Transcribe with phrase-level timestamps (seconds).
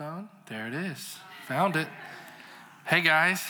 [0.00, 0.28] on.
[0.46, 1.18] There it is.
[1.48, 1.86] Found it.
[2.86, 3.42] Hey, guys.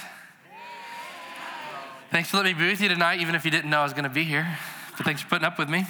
[2.10, 3.92] Thanks for letting me be with you tonight, even if you didn't know I was
[3.92, 4.58] going to be here.
[4.96, 5.86] But thanks for putting up with me.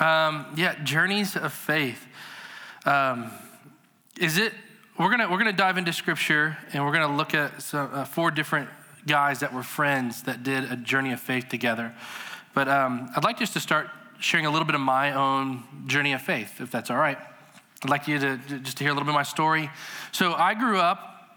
[0.00, 2.06] Um, yeah, journeys of faith.
[2.84, 3.30] Um,
[4.20, 4.52] is it?
[4.98, 8.30] We're gonna we're gonna dive into scripture and we're gonna look at some, uh, four
[8.30, 8.68] different
[9.06, 11.94] guys that were friends that did a journey of faith together.
[12.54, 13.88] But um, I'd like just to start
[14.20, 17.18] sharing a little bit of my own journey of faith, if that's all right.
[17.84, 19.70] I'd like you to just to hear a little bit of my story.
[20.10, 21.28] So I grew up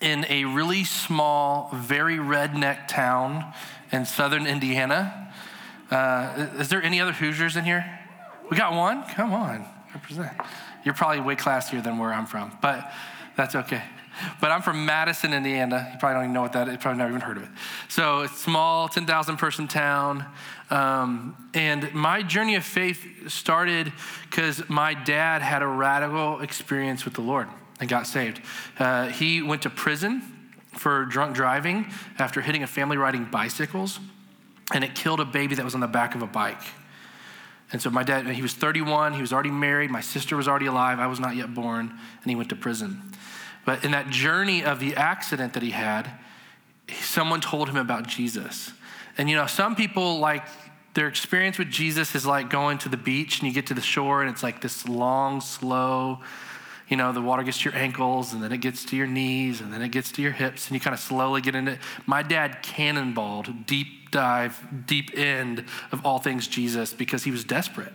[0.00, 3.52] in a really small, very redneck town
[3.92, 5.34] in southern Indiana.
[5.90, 7.84] Uh, is there any other Hoosiers in here?
[8.50, 9.04] We got one?
[9.04, 10.32] Come on, represent.
[10.82, 12.90] You're probably way classier than where I'm from, but
[13.36, 13.82] that's okay.
[14.40, 15.88] But I'm from Madison, Indiana.
[15.92, 16.72] You probably don't even know what that is.
[16.72, 17.48] You probably never even heard of it.
[17.88, 20.26] So it's a small, 10,000 person town.
[20.70, 23.92] Um, and my journey of faith started
[24.30, 27.48] because my dad had a radical experience with the Lord
[27.80, 28.40] and got saved.
[28.78, 30.22] Uh, he went to prison
[30.72, 34.00] for drunk driving after hitting a family riding bicycles,
[34.72, 36.62] and it killed a baby that was on the back of a bike.
[37.72, 40.66] And so my dad, he was 31, he was already married, my sister was already
[40.66, 41.90] alive, I was not yet born,
[42.22, 43.12] and he went to prison.
[43.64, 46.10] But in that journey of the accident that he had,
[47.00, 48.72] someone told him about Jesus.
[49.16, 50.44] And you know, some people like
[50.94, 53.80] their experience with Jesus is like going to the beach and you get to the
[53.80, 56.20] shore and it's like this long, slow,
[56.88, 59.60] you know, the water gets to your ankles and then it gets to your knees
[59.60, 61.78] and then it gets to your hips and you kind of slowly get into it.
[62.04, 67.92] My dad cannonballed, deep dive, deep end of all things Jesus because he was desperate.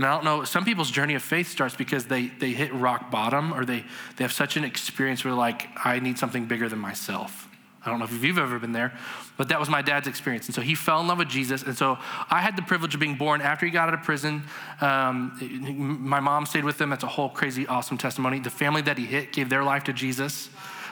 [0.00, 3.10] And I don't know, some people's journey of faith starts because they, they hit rock
[3.10, 3.84] bottom or they,
[4.16, 7.50] they have such an experience where, like, I need something bigger than myself.
[7.84, 8.94] I don't know if you've ever been there,
[9.36, 10.46] but that was my dad's experience.
[10.46, 11.62] And so he fell in love with Jesus.
[11.62, 11.98] And so
[12.30, 14.44] I had the privilege of being born after he got out of prison.
[14.80, 16.88] Um, my mom stayed with him.
[16.88, 18.40] That's a whole crazy, awesome testimony.
[18.40, 20.48] The family that he hit gave their life to Jesus.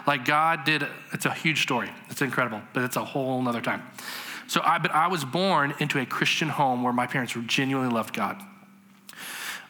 [0.06, 1.89] Like God did, it's a huge story.
[2.11, 3.84] It's incredible, but it's a whole nother time.
[4.48, 8.15] So I, but I was born into a Christian home where my parents genuinely loved
[8.15, 8.43] God.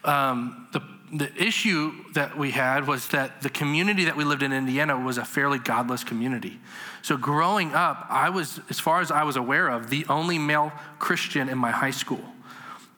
[0.04, 0.80] Um, the
[1.12, 5.18] the issue that we had was that the community that we lived in Indiana was
[5.18, 6.60] a fairly godless community.
[7.02, 10.72] So growing up, I was, as far as I was aware of, the only male
[10.98, 12.22] Christian in my high school.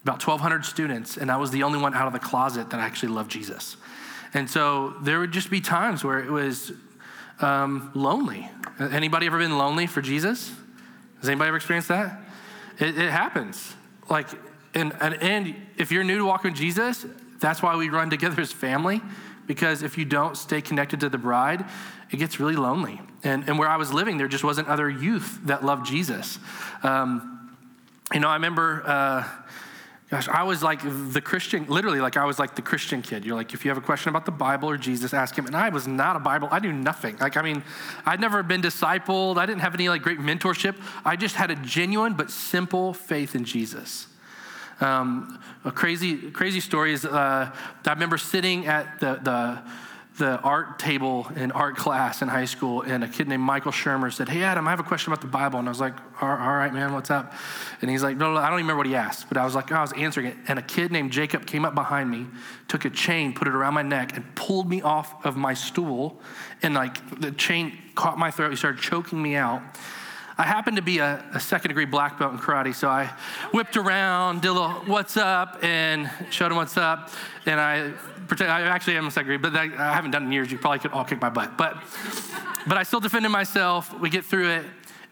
[0.03, 3.11] About 1,200 students, and I was the only one out of the closet that actually
[3.11, 3.77] loved Jesus.
[4.33, 6.73] And so there would just be times where it was
[7.41, 8.51] um, lonely.
[8.79, 10.53] Anybody ever been lonely for Jesus?
[11.21, 12.19] Has anybody ever experienced that?
[12.79, 13.75] It, it happens.
[14.09, 14.29] Like,
[14.75, 17.07] and, and, and if you're new to walking with Jesus,
[17.41, 19.01] that's why we run together as family,
[19.47, 21.65] because if you don't stay connected to the bride,
[22.11, 23.01] it gets really lonely.
[23.25, 26.39] And, and where I was living, there just wasn't other youth that loved Jesus.
[26.83, 27.57] Um,
[28.13, 29.25] you know, I remember, uh,
[30.11, 30.81] gosh, I was like
[31.13, 33.25] the Christian, literally, like I was like the Christian kid.
[33.25, 35.47] You're like, if you have a question about the Bible or Jesus, ask him.
[35.47, 37.17] And I was not a Bible, I knew nothing.
[37.19, 37.63] Like, I mean,
[38.05, 40.77] I'd never been discipled, I didn't have any like great mentorship.
[41.05, 44.09] I just had a genuine but simple faith in Jesus.
[44.81, 47.51] Um, a crazy, crazy story is uh,
[47.85, 49.63] I remember sitting at the, the,
[50.17, 54.13] the art table in art class in high school, and a kid named Michael Shermer
[54.13, 55.59] said, Hey, Adam, I have a question about the Bible.
[55.59, 57.35] And I was like, All right, man, what's up?
[57.83, 59.55] And he's like, No, no, I don't even remember what he asked, but I was
[59.55, 60.37] like, oh, I was answering it.
[60.49, 62.27] And a kid named Jacob came up behind me,
[62.69, 66.21] took a chain, put it around my neck, and pulled me off of my stool.
[66.63, 69.63] And like the chain caught my throat, he started choking me out.
[70.41, 73.13] I happened to be a, a, second degree black belt in karate, so I
[73.53, 77.11] whipped around, did a little what's up, and showed him what's up.
[77.45, 77.91] And I
[78.27, 80.51] pretend, I actually am a second degree, but I haven't done it in years.
[80.51, 81.59] You probably could all kick my butt.
[81.59, 81.77] But,
[82.67, 83.93] but I still defended myself.
[84.01, 84.65] We get through it.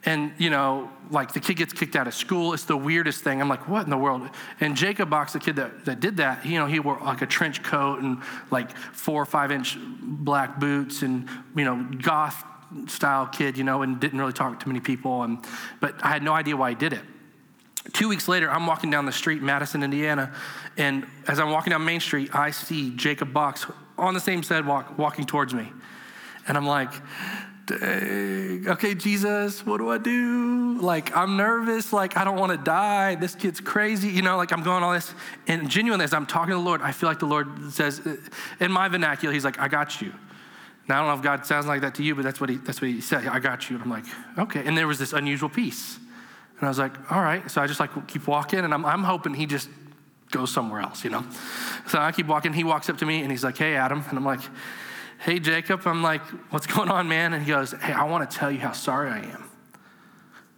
[0.06, 2.55] And, you know, like the kid gets kicked out of school.
[2.55, 3.43] It's the weirdest thing.
[3.43, 4.31] I'm like, what in the world?
[4.60, 7.27] And Jacob Box, the kid that, that did that, you know, he wore like a
[7.27, 12.43] trench coat and like four or five inch black boots and, you know, goth
[12.86, 15.22] style kid, you know, and didn't really talk to many people.
[15.22, 15.38] And,
[15.80, 17.02] but I had no idea why he did it.
[17.92, 20.34] Two weeks later, I'm walking down the street, in Madison, Indiana,
[20.76, 24.98] and as I'm walking down Main Street, I see Jacob Box on the same sidewalk
[24.98, 25.72] walking towards me.
[26.47, 26.92] And I'm like,
[27.70, 30.78] okay, Jesus, what do I do?
[30.80, 31.92] Like, I'm nervous.
[31.92, 33.14] Like, I don't want to die.
[33.16, 34.09] This kid's crazy.
[34.09, 35.12] You know, like, I'm going all this.
[35.47, 38.00] And genuinely, as I'm talking to the Lord, I feel like the Lord says,
[38.60, 40.12] in my vernacular, He's like, I got you.
[40.88, 42.56] Now, I don't know if God sounds like that to you, but that's what he,
[42.56, 43.26] that's what he said.
[43.26, 43.76] I got you.
[43.76, 44.04] And I'm like,
[44.38, 44.62] okay.
[44.64, 45.98] And there was this unusual peace.
[46.58, 47.48] And I was like, all right.
[47.50, 49.68] So I just like keep walking, and I'm, I'm hoping he just
[50.30, 51.24] goes somewhere else, you know?
[51.88, 52.52] So I keep walking.
[52.52, 54.02] He walks up to me, and he's like, hey, Adam.
[54.08, 54.40] And I'm like,
[55.20, 55.86] hey, Jacob.
[55.86, 57.34] I'm like, what's going on, man?
[57.34, 59.44] And he goes, hey, I want to tell you how sorry I am.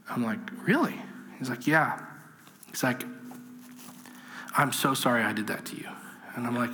[0.09, 1.01] I'm like, really?
[1.39, 2.01] He's like, yeah.
[2.69, 3.03] He's like,
[4.57, 5.89] I'm so sorry I did that to you.
[6.35, 6.71] And I'm like,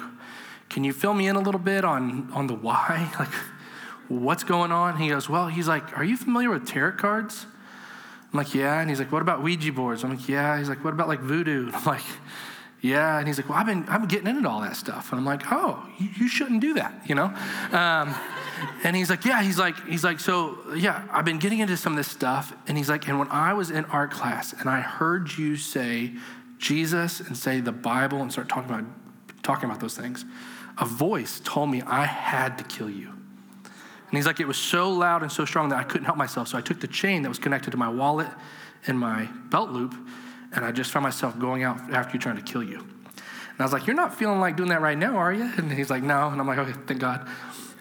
[0.68, 3.10] can you fill me in a little bit on, on the why?
[3.18, 3.32] Like,
[4.08, 4.98] what's going on?
[4.98, 7.46] He goes, well, he's like, are you familiar with tarot cards?
[8.32, 8.80] I'm like, yeah.
[8.80, 10.04] And he's like, what about Ouija boards?
[10.04, 10.58] I'm like, yeah.
[10.58, 11.70] He's like, what about like voodoo?
[11.74, 12.02] I'm like,
[12.80, 13.18] yeah.
[13.18, 15.10] And he's like, well, I've been, I've been getting into all that stuff.
[15.10, 17.34] And I'm like, oh, you, you shouldn't do that, you know?
[17.72, 18.14] Um,
[18.84, 19.42] and he's like, yeah.
[19.42, 22.54] He's like, he's like, so yeah, I've been getting into some of this stuff.
[22.68, 26.12] And he's like, and when I was in art class and I heard you say
[26.58, 28.84] Jesus and say the Bible and start talking about,
[29.42, 30.24] talking about those things,
[30.78, 33.08] a voice told me I had to kill you.
[33.08, 36.49] And he's like, it was so loud and so strong that I couldn't help myself.
[36.49, 38.28] So I took the chain that was connected to my wallet
[38.87, 39.94] and my belt loop,
[40.52, 42.78] and I just found myself going out after you trying to kill you.
[42.78, 45.50] And I was like, You're not feeling like doing that right now, are you?
[45.56, 46.28] And he's like, No.
[46.28, 47.26] And I'm like, Okay, thank God.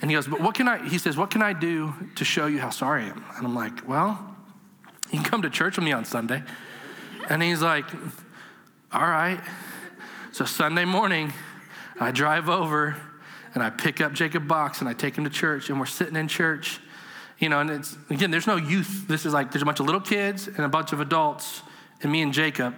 [0.02, 2.48] And he goes, But what can I, he says, What can I do to show
[2.48, 3.24] you how sorry I am?
[3.38, 4.36] And I'm like, Well,
[5.12, 6.44] you can come to church with me on Sunday.
[7.30, 7.86] And he's like,
[8.92, 9.42] All right.
[10.32, 11.34] So Sunday morning,
[12.00, 12.96] I drive over
[13.54, 16.16] and I pick up Jacob Box and I take him to church, and we're sitting
[16.16, 16.80] in church,
[17.40, 19.08] you know, and it's, again, there's no youth.
[19.08, 21.62] This is like, there's a bunch of little kids and a bunch of adults,
[22.02, 22.76] and me and Jacob.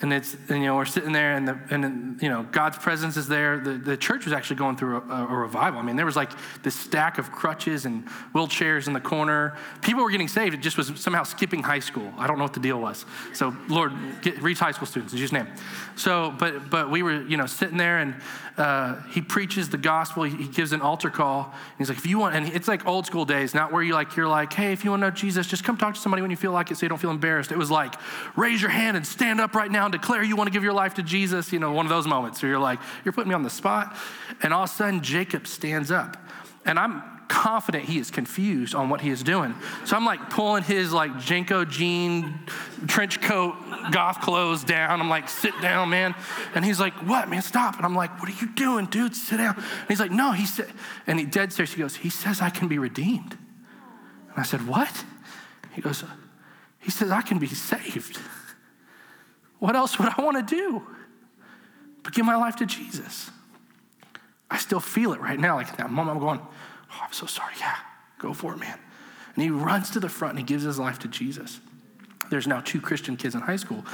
[0.00, 3.26] And it's, you know, we're sitting there and, the, and you know, God's presence is
[3.26, 3.58] there.
[3.58, 5.80] The, the church was actually going through a, a, revival.
[5.80, 6.30] I mean, there was like
[6.62, 9.56] this stack of crutches and wheelchairs in the corner.
[9.82, 10.54] People were getting saved.
[10.54, 12.12] It just was somehow skipping high school.
[12.16, 13.06] I don't know what the deal was.
[13.34, 13.92] So, Lord,
[14.22, 15.48] get, reach high school students in Jesus' name.
[15.96, 18.14] So, but, but we were, you know, sitting there and
[18.56, 20.22] uh, he preaches the gospel.
[20.24, 21.54] He, he, gives an altar call.
[21.76, 24.16] he's like, if you want, and it's like old school days, not where you like,
[24.16, 26.30] you're like, hey, if you want to know Jesus, just come talk to somebody when
[26.30, 27.52] you feel like it so you don't feel embarrassed.
[27.52, 27.94] It was like,
[28.36, 30.72] raise your hand and stand up right now and declare you want to give your
[30.72, 31.52] life to Jesus.
[31.52, 33.96] You know, one of those moments where you're like, you're putting me on the spot.
[34.42, 36.16] And all of a sudden, Jacob stands up.
[36.64, 39.54] And I'm confident he is confused on what he is doing.
[39.84, 42.40] So I'm like pulling his like JNCO jean
[42.86, 43.54] trench coat
[43.92, 45.00] goth clothes down.
[45.00, 46.14] I'm like, sit down, man.
[46.54, 47.76] And he's like, what, man, stop.
[47.76, 49.14] And I'm like, what are you doing, dude?
[49.14, 49.54] Sit down.
[49.56, 50.68] And he's like, no, he said,
[51.06, 53.32] and he dead serious, he goes, he says I can be redeemed.
[54.30, 55.04] And I said, what?
[55.74, 56.02] He goes,
[56.80, 58.18] he says I can be saved.
[59.58, 60.82] What else would I want to do?
[62.02, 63.30] But give my life to Jesus.
[64.50, 65.56] I still feel it right now.
[65.56, 66.40] Like that moment, I'm going,
[66.90, 67.54] Oh, I'm so sorry.
[67.58, 67.76] Yeah,
[68.18, 68.78] go for it, man.
[69.34, 71.60] And he runs to the front and he gives his life to Jesus.
[72.30, 73.84] There's now two Christian kids in high school.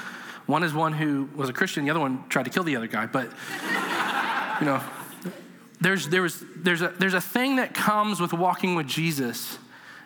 [0.46, 2.86] One is one who was a Christian, the other one tried to kill the other
[2.86, 3.06] guy.
[3.06, 3.24] But,
[4.60, 4.82] you know,
[5.80, 9.58] there's, there was, there's, a, there's a thing that comes with walking with Jesus,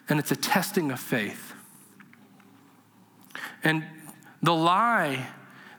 [0.09, 1.55] and it's a testing of faith.
[3.65, 3.85] And
[4.43, 5.27] the lie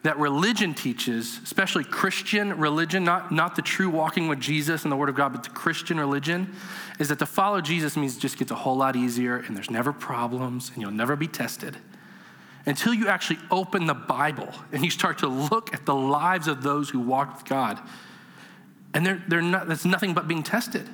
[0.09, 4.95] that religion teaches, especially Christian religion, not, not the true walking with Jesus and the
[4.95, 6.51] Word of God, but the Christian religion,
[6.97, 9.69] is that to follow Jesus means it just gets a whole lot easier and there's
[9.69, 11.77] never problems and you'll never be tested.
[12.65, 16.63] Until you actually open the Bible and you start to look at the lives of
[16.63, 17.79] those who walked with God.
[18.95, 20.89] And they're, they're not, that's nothing but being tested.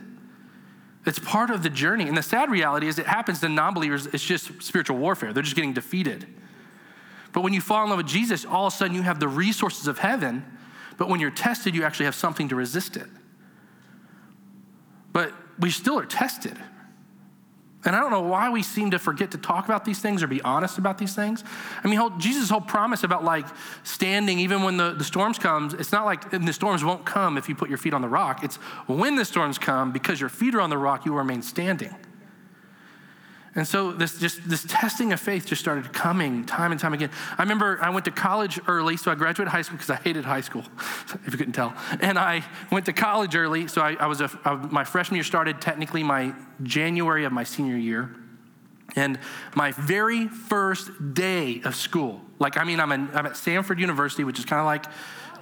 [1.06, 2.09] It's part of the journey.
[2.09, 5.31] And the sad reality is it happens to non believers, it's just spiritual warfare.
[5.31, 6.27] They're just getting defeated.
[7.36, 9.28] But when you fall in love with Jesus, all of a sudden you have the
[9.28, 10.46] resources of heaven,
[10.98, 13.08] but when you're tested, you actually have something to resist it.
[15.12, 16.58] But we still are tested.
[17.84, 20.28] And I don't know why we seem to forget to talk about these things or
[20.28, 21.44] be honest about these things.
[21.84, 23.46] I mean, Jesus' whole promise about like
[23.84, 27.50] standing even when the, the storms comes, it's not like the storms won't come if
[27.50, 28.46] you put your feet on the rock.
[28.46, 28.56] It's
[28.88, 31.94] when the storms come, because your feet are on the rock, you remain standing.
[33.55, 37.09] And so this just this testing of faith just started coming time and time again.
[37.38, 40.25] I remember I went to college early, so I graduated high school because I hated
[40.25, 40.63] high school,
[41.25, 41.74] if you couldn't tell.
[42.01, 45.24] And I went to college early, so I, I was a, I, my freshman year
[45.24, 46.33] started technically my
[46.63, 48.13] January of my senior year.
[48.97, 49.19] And
[49.55, 54.25] my very first day of school, like I mean, I'm, in, I'm at Samford University,
[54.25, 54.85] which is kind of like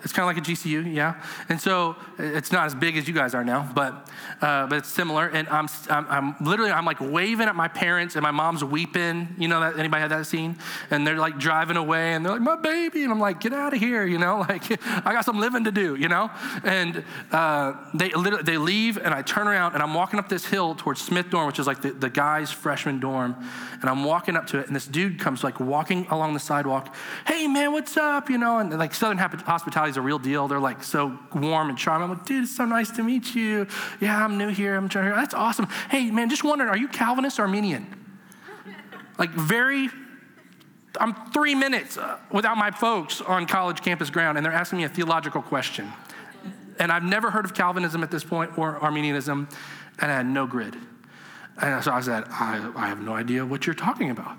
[0.04, 1.24] it's kind of like a GCU, yeah.
[1.48, 4.10] And so it's not as big as you guys are now, but
[4.42, 5.28] uh, but it's similar.
[5.28, 9.36] And I'm, I'm, I'm literally I'm like waving at my parents, and my mom's weeping.
[9.38, 10.58] You know that anybody had that scene?
[10.92, 13.74] And they're like driving away, and they're like my baby, and I'm like get out
[13.74, 14.64] of here, you know, like
[15.06, 16.30] I got some living to do, you know.
[16.66, 20.46] And uh, they literally they leave, and I turn around, and I'm walking up this
[20.46, 23.36] hill towards Smith dorm, which is like the, the guys' freshman dorm,
[23.80, 26.94] and I'm walking up to it, and this dude comes like walking along the sidewalk.
[27.26, 28.30] Hey man, what's up?
[28.30, 30.48] You know, and like Southern hospitality is a real deal.
[30.48, 32.10] They're like so warm and charming.
[32.10, 33.68] I'm like, dude, it's so nice to meet you.
[34.02, 34.76] Yeah, I'm new here.
[34.76, 35.16] I'm trying to.
[35.16, 35.68] That's awesome.
[35.90, 37.88] Hey, man, just wondering, are you Calvinist or Arminian?
[39.18, 39.90] Like very.
[41.00, 44.84] I'm three minutes uh, without my folks on college campus ground, and they're asking me
[44.84, 45.92] a theological question.
[46.80, 49.48] And I've never heard of Calvinism at this point or Arminianism,
[50.00, 50.76] and I had no grid.
[51.60, 54.38] And so I said, I, I have no idea what you're talking about.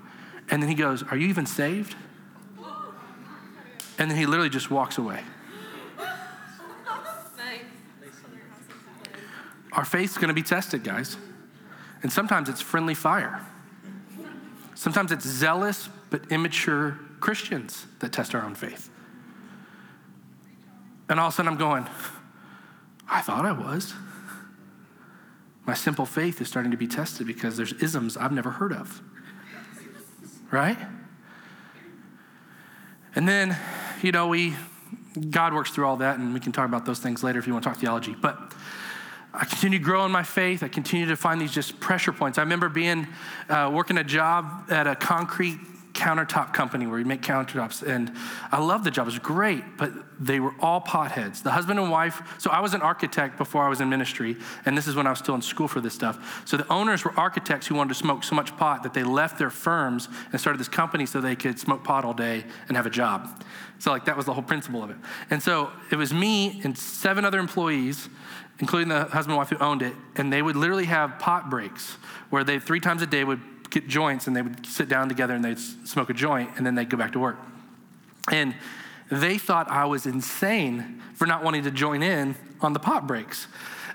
[0.49, 1.95] And then he goes, Are you even saved?
[3.97, 5.23] And then he literally just walks away.
[9.75, 11.17] Our faith's going to be tested, guys.
[12.01, 13.41] And sometimes it's friendly fire.
[14.73, 18.89] Sometimes it's zealous but immature Christians that test our own faith.
[21.09, 21.87] And all of a sudden I'm going,
[23.09, 23.93] I thought I was.
[25.65, 29.01] My simple faith is starting to be tested because there's isms I've never heard of.
[30.51, 30.77] Right?
[33.15, 33.57] And then,
[34.01, 34.55] you know, we,
[35.29, 37.53] God works through all that, and we can talk about those things later if you
[37.53, 38.15] want to talk theology.
[38.19, 38.53] But
[39.37, 40.63] I continue to grow in my faith.
[40.63, 42.37] I continue to find these just pressure points.
[42.37, 43.07] I remember being,
[43.49, 45.59] uh, working a job at a concrete
[45.95, 47.81] countertop company where we make countertops.
[47.81, 48.11] And
[48.51, 49.07] I loved the job.
[49.07, 51.41] It was great, but they were all potheads.
[51.41, 54.77] The husband and wife, so I was an architect before I was in ministry, and
[54.77, 56.43] this is when I was still in school for this stuff.
[56.45, 59.39] So the owners were architects who wanted to smoke so much pot that they left
[59.39, 62.85] their firms and started this company so they could smoke pot all day and have
[62.85, 63.43] a job.
[63.79, 64.97] So, like, that was the whole principle of it.
[65.29, 68.09] And so it was me and seven other employees
[68.59, 71.97] including the husband and wife who owned it, and they would literally have pot breaks
[72.29, 75.33] where they three times a day would get joints and they would sit down together
[75.33, 77.37] and they'd smoke a joint and then they'd go back to work.
[78.31, 78.55] And
[79.11, 83.47] they thought I was insane for not wanting to join in on the pot breaks.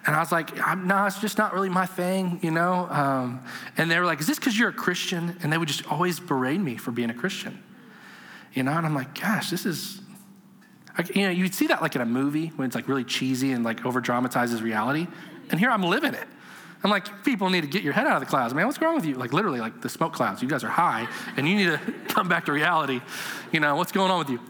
[0.06, 2.88] And I was like, no, it's just not really my thing, you know?
[2.90, 3.42] Um,
[3.76, 5.36] and they were like, is this because you're a Christian?
[5.42, 7.62] And they would just always berate me for being a Christian,
[8.54, 8.72] you know?
[8.72, 9.99] And I'm like, gosh, this is,
[11.08, 13.64] you know, you'd see that like in a movie when it's like really cheesy and
[13.64, 15.06] like over dramatizes reality.
[15.50, 16.26] And here I'm living it.
[16.82, 18.66] I'm like, people need to get your head out of the clouds, man.
[18.66, 19.14] What's wrong with you?
[19.14, 20.40] Like, literally, like the smoke clouds.
[20.40, 21.78] You guys are high, and you need to
[22.08, 23.00] come back to reality.
[23.52, 24.40] You know, what's going on with you?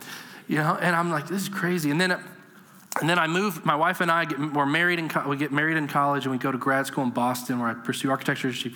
[0.46, 1.90] You know, and I'm like, this is crazy.
[1.90, 3.64] And then, and then I moved.
[3.64, 6.38] My wife and I get, we're married in we get married in college, and we
[6.38, 8.52] go to grad school in Boston, where I pursue architecture.
[8.52, 8.72] She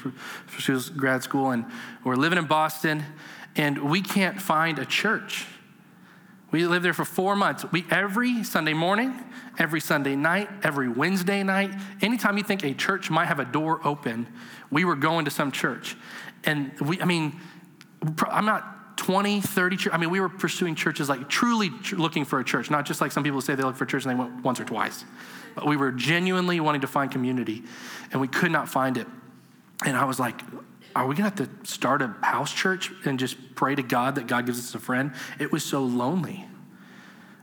[0.49, 1.64] pursues grad school, and
[2.02, 3.04] we're living in Boston,
[3.54, 5.47] and we can't find a church.
[6.54, 7.64] We lived there for four months.
[7.73, 9.12] We every Sunday morning,
[9.58, 13.80] every Sunday night, every Wednesday night, anytime you think a church might have a door
[13.82, 14.28] open,
[14.70, 15.96] we were going to some church.
[16.44, 17.40] And we, I mean,
[18.30, 22.44] I'm not 20, 30 I mean, we were pursuing churches like truly looking for a
[22.44, 24.44] church, not just like some people say they look for a church and they went
[24.44, 25.04] once or twice.
[25.56, 27.64] But we were genuinely wanting to find community
[28.12, 29.08] and we could not find it.
[29.84, 30.40] And I was like,
[30.95, 34.15] are we going to have to start a house church and just pray to God
[34.15, 35.13] that God gives us a friend?
[35.39, 36.47] It was so lonely.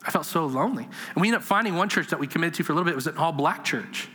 [0.04, 0.88] I felt so lonely.
[1.14, 2.94] And we ended up finding one church that we committed to for a little bit.
[2.94, 4.10] It was an all black church.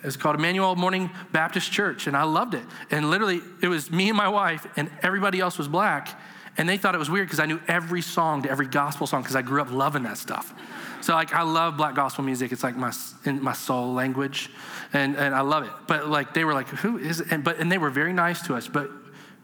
[0.00, 2.64] It was called Emmanuel Morning Baptist Church, and I loved it.
[2.90, 6.20] And literally, it was me and my wife, and everybody else was black.
[6.58, 9.22] And they thought it was weird because I knew every song to every gospel song
[9.22, 10.54] because I grew up loving that stuff.
[11.02, 12.52] So like I love black gospel music.
[12.52, 12.92] It's like my
[13.24, 14.50] in my soul language,
[14.92, 15.70] and and I love it.
[15.86, 17.28] But like they were like, who is it?
[17.30, 18.90] And but and they were very nice to us, but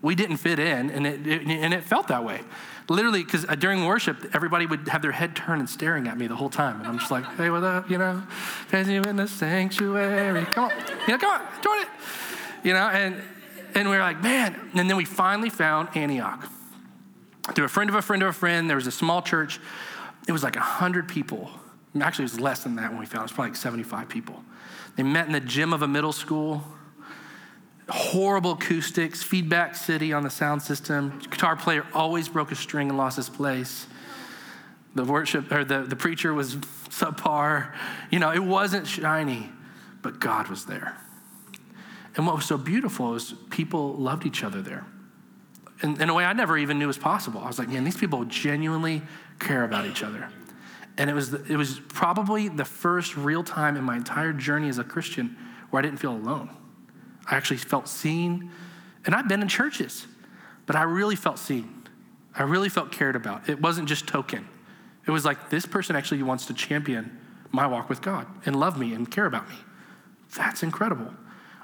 [0.01, 2.41] we didn't fit in, and it, it and it felt that way.
[2.89, 6.27] Literally, because uh, during worship, everybody would have their head turned and staring at me
[6.27, 7.89] the whole time, and I'm just like, hey, what up?
[7.89, 8.23] You know,
[8.69, 10.45] praising you in the sanctuary.
[10.47, 10.71] Come on,
[11.07, 11.89] you know, come on, join it.
[12.65, 13.23] You know, and
[13.75, 14.59] and we were like, man.
[14.75, 16.49] And then we finally found Antioch
[17.55, 18.69] through a friend of a friend of a friend.
[18.69, 19.61] There was a small church
[20.29, 21.51] it was like 100 people.
[22.01, 23.21] Actually, it was less than that when we found it.
[23.21, 24.43] It was probably like 75 people.
[24.97, 26.63] They met in the gym of a middle school.
[27.89, 31.19] Horrible acoustics, feedback city on the sound system.
[31.31, 33.87] Guitar player always broke a string and lost his place.
[34.95, 37.75] The worship or the, the preacher was subpar.
[38.11, 39.51] You know, it wasn't shiny,
[40.01, 40.97] but God was there.
[42.15, 44.87] And what was so beautiful is people loved each other there.
[45.83, 47.41] In, in a way I never even knew was possible.
[47.41, 49.03] I was like, man, these people genuinely
[49.39, 50.29] care about each other.
[50.99, 54.69] And it was, the, it was probably the first real time in my entire journey
[54.69, 55.37] as a Christian
[55.71, 56.51] where I didn't feel alone.
[57.27, 58.51] I actually felt seen.
[59.05, 60.07] And I've been in churches,
[60.67, 61.89] but I really felt seen.
[62.35, 63.49] I really felt cared about.
[63.49, 64.47] It wasn't just token.
[65.07, 67.19] It was like this person actually wants to champion
[67.51, 69.57] my walk with God and love me and care about me.
[70.37, 71.13] That's incredible.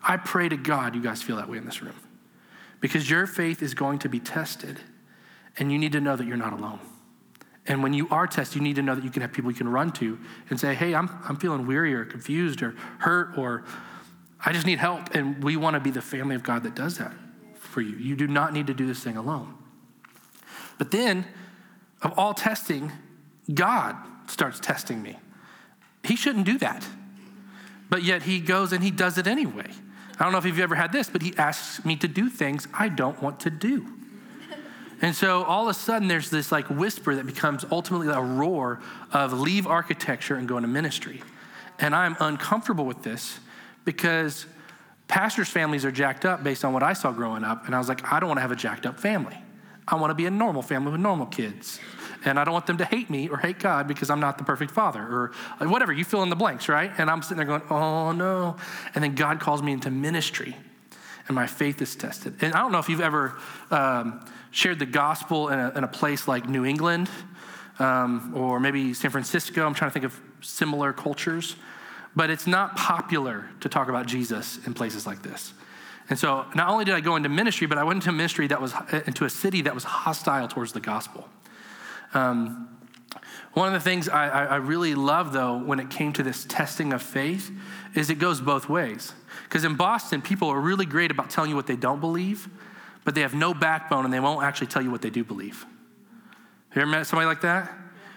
[0.02, 1.94] I pray to God you guys feel that way in this room
[2.80, 4.78] because your faith is going to be tested
[5.56, 6.80] and you need to know that you're not alone.
[7.66, 9.56] And when you are tested, you need to know that you can have people you
[9.56, 10.18] can run to
[10.48, 13.64] and say, hey, I'm, I'm feeling weary or confused or hurt or
[14.44, 15.14] I just need help.
[15.14, 17.12] And we want to be the family of God that does that
[17.58, 17.96] for you.
[17.96, 19.54] You do not need to do this thing alone.
[20.78, 21.26] But then,
[22.00, 22.92] of all testing,
[23.52, 23.96] God
[24.28, 25.18] starts testing me.
[26.04, 26.86] He shouldn't do that.
[27.90, 29.70] But yet he goes and he does it anyway.
[30.18, 32.66] I don't know if you've ever had this, but he asks me to do things
[32.74, 33.86] I don't want to do.
[35.00, 38.80] And so all of a sudden, there's this like whisper that becomes ultimately a roar
[39.12, 41.22] of leave architecture and go into ministry.
[41.78, 43.38] And I'm uncomfortable with this
[43.84, 44.46] because
[45.06, 47.66] pastors' families are jacked up based on what I saw growing up.
[47.66, 49.36] And I was like, I don't want to have a jacked up family.
[49.86, 51.78] I want to be a normal family with normal kids.
[52.24, 54.44] And I don't want them to hate me or hate God because I'm not the
[54.44, 55.32] perfect father or
[55.66, 55.92] whatever.
[55.92, 56.90] You fill in the blanks, right?
[56.98, 58.56] And I'm sitting there going, oh no.
[58.94, 60.56] And then God calls me into ministry
[61.28, 62.34] and my faith is tested.
[62.40, 63.34] And I don't know if you've ever
[63.70, 67.10] um, shared the gospel in a, in a, place like New England
[67.78, 69.66] um, or maybe San Francisco.
[69.66, 71.56] I'm trying to think of similar cultures.
[72.16, 75.52] But it's not popular to talk about Jesus in places like this.
[76.10, 78.60] And so not only did I go into ministry, but I went into ministry that
[78.60, 78.72] was
[79.06, 81.28] into a city that was hostile towards the gospel.
[82.14, 82.68] Um,
[83.54, 86.92] one of the things I, I really love, though, when it came to this testing
[86.92, 87.50] of faith,
[87.94, 89.12] is it goes both ways.
[89.44, 92.48] Because in Boston, people are really great about telling you what they don't believe,
[93.04, 95.66] but they have no backbone and they won't actually tell you what they do believe.
[96.68, 97.72] Have you ever met somebody like that?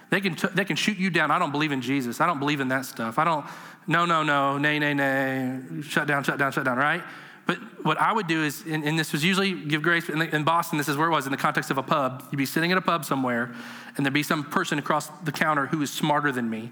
[0.09, 1.31] They can, t- they can shoot you down.
[1.31, 2.19] I don't believe in Jesus.
[2.19, 3.17] I don't believe in that stuff.
[3.17, 3.45] I don't,
[3.87, 7.01] no, no, no, nay, nay, nay, shut down, shut down, shut down, right?
[7.51, 10.33] But what I would do is, and, and this was usually give grace, in, the,
[10.33, 12.23] in, Boston, this is where it was in the context of a pub.
[12.31, 13.53] You'd be sitting at a pub somewhere,
[13.97, 16.71] and there'd be some person across the counter who is smarter than me,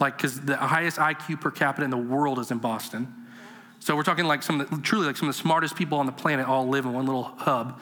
[0.00, 3.06] like, because the highest IQ per capita in the world is in Boston.
[3.78, 6.06] So we're talking like some of the, truly like some of the smartest people on
[6.06, 7.78] the planet all live in one little hub.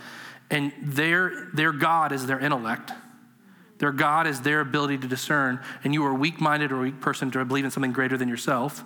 [0.50, 2.92] And their, their God is their intellect.
[3.78, 5.60] Their God is their ability to discern.
[5.82, 8.18] And you are a weak minded or a weak person to believe in something greater
[8.18, 8.84] than yourself.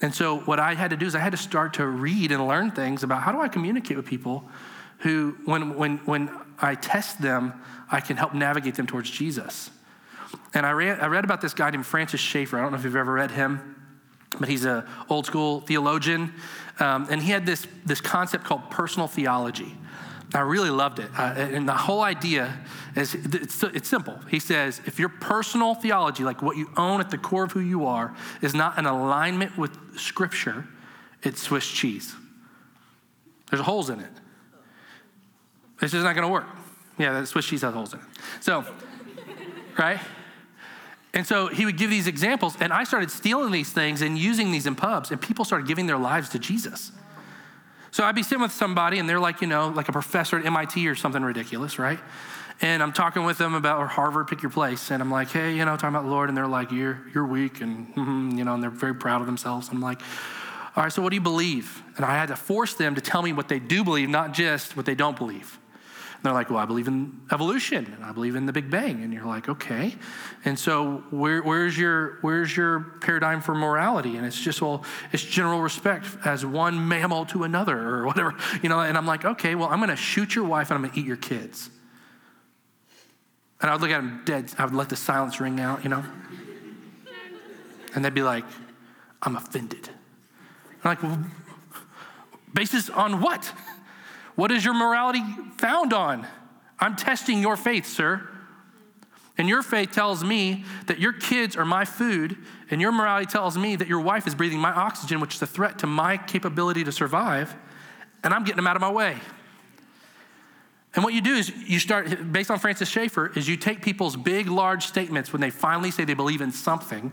[0.00, 2.46] And so what I had to do is I had to start to read and
[2.46, 4.48] learn things about how do I communicate with people
[4.98, 7.52] who, when, when, when I test them,
[7.90, 9.70] I can help navigate them towards Jesus.
[10.54, 12.58] And I read, I read about this guy named Francis Schaeffer.
[12.58, 13.76] I don't know if you've ever read him,
[14.38, 16.32] but he's an old school theologian.
[16.78, 19.76] Um, and he had this, this concept called personal theology.
[20.34, 21.10] I really loved it.
[21.16, 22.58] Uh, and the whole idea
[22.94, 24.18] is it's, it's simple.
[24.30, 27.60] He says, if your personal theology, like what you own at the core of who
[27.60, 30.66] you are, is not in alignment with Scripture,
[31.22, 32.14] it's Swiss cheese.
[33.50, 34.10] There's holes in it.
[35.80, 36.46] It's just not going to work.
[36.98, 38.06] Yeah, the Swiss cheese has holes in it.
[38.40, 38.66] So,
[39.78, 40.00] right?
[41.14, 44.52] And so he would give these examples, and I started stealing these things and using
[44.52, 46.92] these in pubs, and people started giving their lives to Jesus.
[47.90, 50.44] So I'd be sitting with somebody and they're like, you know, like a professor at
[50.44, 51.98] MIT or something ridiculous, right?
[52.60, 54.90] And I'm talking with them about or Harvard, pick your place.
[54.90, 56.28] And I'm like, hey, you know, talking about the Lord.
[56.28, 57.60] And they're like, you're, you're weak.
[57.60, 59.68] And, mm-hmm, you know, and they're very proud of themselves.
[59.70, 60.00] I'm like,
[60.76, 61.82] all right, so what do you believe?
[61.96, 64.76] And I had to force them to tell me what they do believe, not just
[64.76, 65.58] what they don't believe.
[66.18, 69.04] And they're like, well, I believe in evolution and I believe in the Big Bang.
[69.04, 69.94] And you're like, okay.
[70.44, 74.16] And so where, where's, your, where's your paradigm for morality?
[74.16, 78.68] And it's just, well, it's general respect as one mammal to another or whatever, you
[78.68, 78.80] know.
[78.80, 81.00] And I'm like, okay, well, I'm going to shoot your wife and I'm going to
[81.00, 81.70] eat your kids.
[83.60, 84.52] And I would look at them dead.
[84.58, 86.02] I would let the silence ring out, you know.
[87.94, 88.44] And they'd be like,
[89.22, 89.88] I'm offended.
[90.82, 91.24] I'm like, well,
[92.52, 93.52] basis on what?
[94.38, 95.20] What is your morality
[95.56, 96.24] found on?
[96.78, 98.28] I'm testing your faith, sir.
[99.36, 102.36] And your faith tells me that your kids are my food,
[102.70, 105.46] and your morality tells me that your wife is breathing my oxygen, which is a
[105.48, 107.52] threat to my capability to survive,
[108.22, 109.16] and I'm getting them out of my way.
[110.94, 114.14] And what you do is you start, based on Francis Schaeffer, is you take people's
[114.14, 117.10] big, large statements when they finally say they believe in something,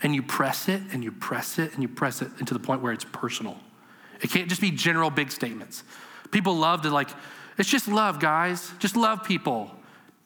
[0.00, 2.82] and you press it and you press it and you press it into the point
[2.82, 3.58] where it's personal.
[4.22, 5.82] It can't just be general big statements.
[6.30, 7.10] People love to like,
[7.56, 8.72] it's just love, guys.
[8.78, 9.74] Just love people.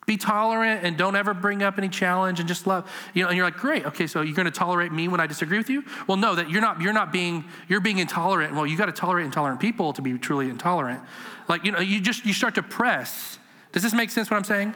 [0.04, 2.90] Be tolerant and don't ever bring up any challenge and just love.
[3.14, 5.58] You know, and you're like, great, okay, so you're gonna tolerate me when I disagree
[5.58, 5.84] with you?
[6.08, 8.54] Well, no, that you're not, you're not being, you're being intolerant.
[8.54, 11.00] Well, you gotta tolerate intolerant people to be truly intolerant.
[11.48, 13.38] Like, you know, you just you start to press.
[13.70, 14.74] Does this make sense what I'm saying?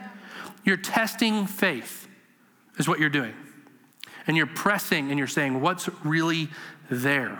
[0.65, 2.09] You're testing faith,
[2.79, 3.35] is what you're doing.
[4.29, 6.49] And you're pressing and you're saying, what's really
[6.89, 7.39] there?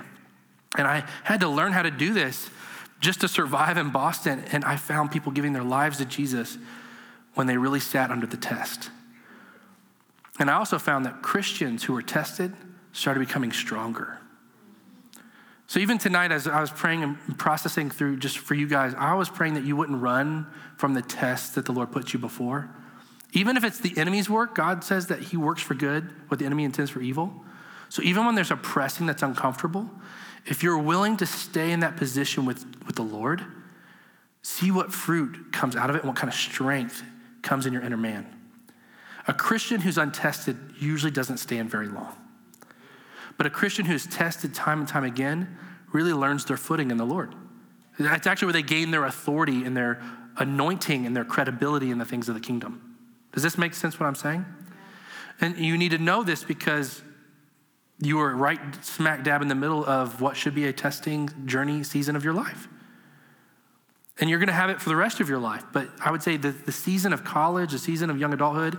[0.77, 2.51] And I had to learn how to do this
[3.07, 4.45] just to survive in Boston.
[4.51, 6.59] And I found people giving their lives to Jesus
[7.35, 8.91] when they really sat under the test.
[10.41, 12.53] And I also found that Christians who were tested
[12.93, 14.19] started becoming stronger.
[15.69, 19.15] So even tonight, as I was praying and processing through just for you guys, I
[19.15, 22.69] was praying that you wouldn't run from the test that the Lord put you before.
[23.33, 26.47] Even if it's the enemy's work, God says that He works for good, what the
[26.47, 27.33] enemy intends for evil.
[27.89, 29.91] So even when there's a pressing that's uncomfortable,
[30.47, 33.45] if you're willing to stay in that position with, with the Lord,
[34.43, 37.03] see what fruit comes out of it and what kind of strength
[37.43, 38.27] comes in your inner man.
[39.27, 42.17] A Christian who's untested usually doesn't stand very long.
[43.37, 45.59] But a Christian who's tested time and time again
[45.93, 47.35] really learns their footing in the Lord.
[47.99, 50.01] That's actually where they gain their authority and their
[50.37, 52.97] anointing and their credibility in the things of the kingdom.
[53.33, 54.45] Does this make sense what I'm saying?
[55.41, 57.03] And you need to know this because
[58.01, 61.83] you are right smack dab in the middle of what should be a testing journey
[61.83, 62.69] season of your life.
[64.19, 65.63] And you're going to have it for the rest of your life.
[65.73, 68.79] But I would say the, the season of college, the season of young adulthood,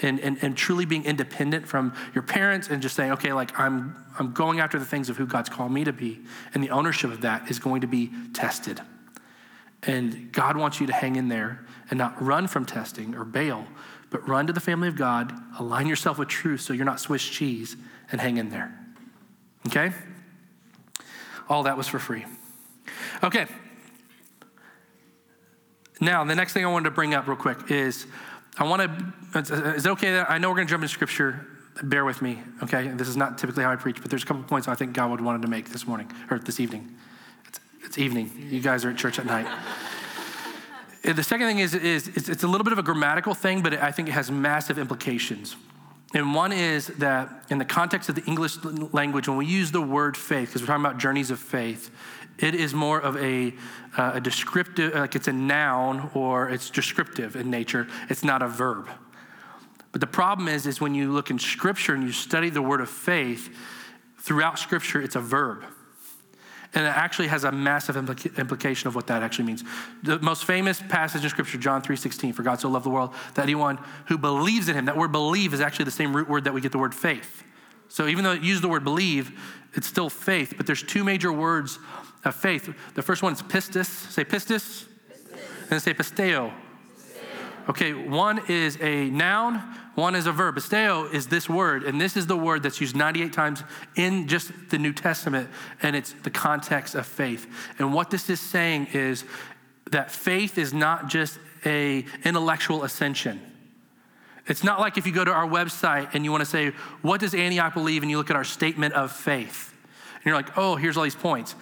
[0.00, 3.96] and, and, and truly being independent from your parents and just saying, okay, like I'm,
[4.18, 6.20] I'm going after the things of who God's called me to be.
[6.54, 8.80] And the ownership of that is going to be tested.
[9.82, 13.66] And God wants you to hang in there and not run from testing or bail,
[14.10, 17.24] but run to the family of God, align yourself with truth so you're not Swiss
[17.24, 17.76] cheese,
[18.10, 18.78] and hang in there.
[19.66, 19.92] Okay?
[21.48, 22.24] All that was for free.
[23.22, 23.46] Okay.
[26.00, 28.06] Now, the next thing I wanted to bring up real quick is
[28.58, 31.46] I want to, is it okay that I know we're going to jump into scripture?
[31.82, 32.88] Bear with me, okay?
[32.88, 35.10] This is not typically how I preach, but there's a couple points I think God
[35.10, 36.94] would wanted to make this morning or this evening.
[37.46, 38.30] It's, it's evening.
[38.50, 39.46] You guys are at church at night.
[41.02, 43.74] the second thing is, is it's, it's a little bit of a grammatical thing, but
[43.74, 45.56] I think it has massive implications.
[46.14, 49.82] And one is that in the context of the English language, when we use the
[49.82, 51.90] word faith, because we're talking about journeys of faith,
[52.38, 53.54] it is more of a,
[53.96, 57.88] uh, a descriptive, like it's a noun or it's descriptive in nature.
[58.08, 58.88] It's not a verb.
[59.92, 62.80] But the problem is, is when you look in Scripture and you study the word
[62.80, 63.48] of faith,
[64.18, 65.64] throughout Scripture, it's a verb.
[66.74, 69.64] And it actually has a massive implica- implication of what that actually means.
[70.02, 73.42] The most famous passage in Scripture, John 3.16, for God so loved the world, that
[73.42, 76.54] anyone who believes in him, that word believe is actually the same root word that
[76.54, 77.44] we get the word faith.
[77.88, 79.38] So even though it uses the word believe,
[79.74, 80.54] it's still faith.
[80.56, 81.78] But there's two major words
[82.24, 82.74] of faith.
[82.94, 83.86] The first one is pistis.
[83.86, 84.86] Say pistis.
[85.10, 85.70] pistis.
[85.70, 86.52] And say pisteo.
[87.68, 89.60] Okay, one is a noun,
[89.96, 90.54] one is a verb.
[90.54, 93.64] Pisteo is this word, and this is the word that's used 98 times
[93.96, 95.50] in just the New Testament,
[95.82, 97.46] and it's the context of faith.
[97.78, 99.24] And what this is saying is
[99.90, 103.40] that faith is not just a intellectual ascension.
[104.46, 106.68] It's not like if you go to our website and you want to say,
[107.02, 108.02] what does Antioch believe?
[108.02, 109.74] And you look at our statement of faith.
[110.14, 111.56] And you're like, oh, here's all these points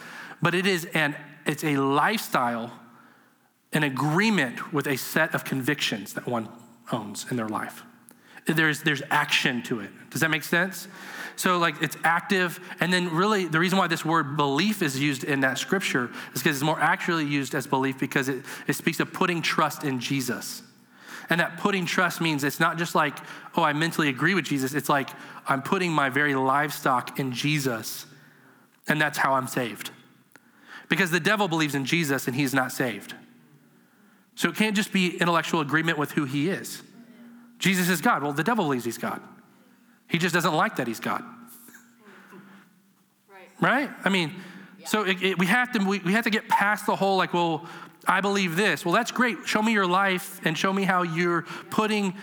[0.45, 1.17] but it is an
[1.47, 2.71] it's a lifestyle,
[3.73, 6.49] an agreement with a set of convictions that one
[6.93, 7.83] owns in their life.
[8.47, 9.91] There's there's action to it.
[10.11, 10.89] Does that make sense?
[11.37, 15.25] So like it's active, and then really the reason why this word belief is used
[15.25, 19.01] in that scripture is because it's more accurately used as belief because it, it speaks
[19.01, 20.63] of putting trust in Jesus.
[21.31, 23.17] And that putting trust means it's not just like,
[23.57, 24.75] oh, I mentally agree with Jesus.
[24.75, 25.09] It's like
[25.49, 28.07] I'm putting my very livestock in Jesus,
[28.87, 29.91] and that's how I'm saved.
[30.89, 33.15] Because the devil believes in Jesus and he's not saved.
[34.35, 36.83] So it can't just be intellectual agreement with who he is.
[37.59, 38.23] Jesus is God.
[38.23, 39.21] Well, the devil believes he's God.
[40.09, 41.25] He just doesn't like that he's God.
[43.61, 43.89] Right?
[43.89, 43.91] right?
[44.05, 44.35] I mean,
[44.79, 44.87] yeah.
[44.87, 47.33] so it, it, we, have to, we, we have to get past the whole, like,
[47.33, 47.67] well,
[48.07, 48.85] I believe this.
[48.85, 49.39] Well, that's great.
[49.47, 52.15] Show me your life and show me how you're putting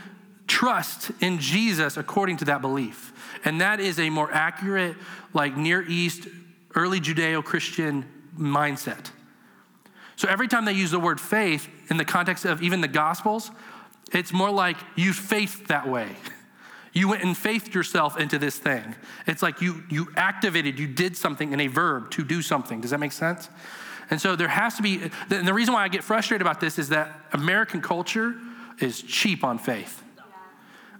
[0.47, 3.13] trust in Jesus according to that belief.
[3.45, 4.95] And that is a more accurate,
[5.33, 6.27] like, Near East,
[6.75, 8.05] early Judeo Christian
[8.37, 9.11] mindset.
[10.15, 13.49] So every time they use the word faith in the context of even the Gospels,
[14.11, 16.09] it's more like you faith that way.
[16.93, 18.95] You went and faithed yourself into this thing.
[19.25, 22.81] It's like you you activated, you did something in a verb to do something.
[22.81, 23.49] Does that make sense?
[24.09, 26.77] And so there has to be, and the reason why I get frustrated about this
[26.77, 28.35] is that American culture
[28.79, 30.03] is cheap on faith.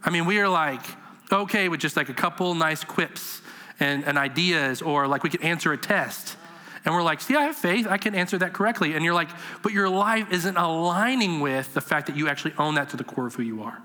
[0.02, 0.82] I mean, we are like,
[1.30, 3.41] okay, with just like a couple nice quips
[3.82, 6.38] and, and ideas, or like we could answer a test.
[6.84, 7.86] And we're like, see, I have faith.
[7.88, 8.94] I can answer that correctly.
[8.96, 9.30] And you're like,
[9.62, 13.04] but your life isn't aligning with the fact that you actually own that to the
[13.04, 13.82] core of who you are.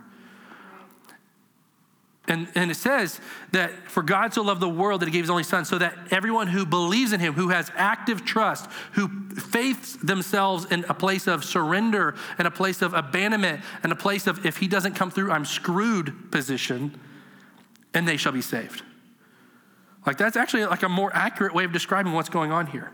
[2.28, 3.20] And, and it says
[3.52, 5.94] that for God so loved the world that he gave his only son, so that
[6.10, 11.28] everyone who believes in him, who has active trust, who faiths themselves in a place
[11.28, 15.10] of surrender, and a place of abandonment, and a place of if he doesn't come
[15.10, 16.98] through, I'm screwed position,
[17.94, 18.82] and they shall be saved.
[20.06, 22.92] Like that's actually like a more accurate way of describing what's going on here.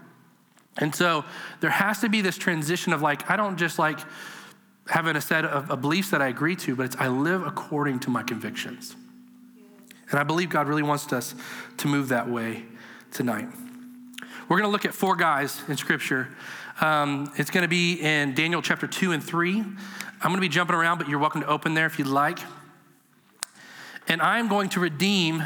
[0.78, 1.24] And so
[1.60, 3.98] there has to be this transition of like, I don't just like
[4.88, 8.10] having a set of, beliefs that I agree to, but it's I live according to
[8.10, 8.96] my convictions.
[10.10, 11.34] And I believe God really wants us
[11.78, 12.64] to move that way
[13.12, 13.48] tonight.
[14.48, 16.28] We're going to look at four guys in Scripture.
[16.80, 19.60] Um, it's going to be in Daniel chapter 2 and 3.
[19.60, 19.74] I'm
[20.22, 22.38] going to be jumping around, but you're welcome to open there if you'd like.
[24.08, 25.42] And I'm going to redeem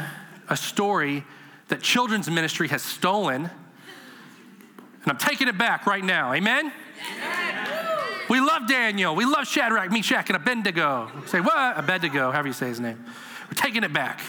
[0.49, 1.23] a story
[1.67, 3.45] that children's ministry has stolen.
[3.45, 6.33] And I'm taking it back right now.
[6.33, 6.71] Amen?
[7.15, 7.87] Amen.
[8.29, 9.15] We love Daniel.
[9.15, 11.09] We love Shadrach, Meshach, and Abednego.
[11.27, 11.77] Say what?
[11.77, 13.03] Abednego, however you say his name.
[13.47, 14.21] We're taking it back.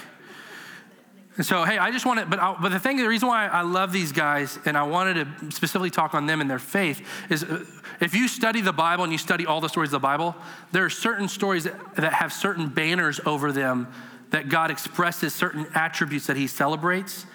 [1.36, 3.46] And so, hey, I just want to, but, I, but the thing, the reason why
[3.46, 7.06] I love these guys and I wanted to specifically talk on them and their faith
[7.30, 7.64] is uh,
[8.00, 10.34] if you study the Bible and you study all the stories of the Bible,
[10.72, 13.86] there are certain stories that have certain banners over them
[14.30, 17.26] that God expresses certain attributes that he celebrates.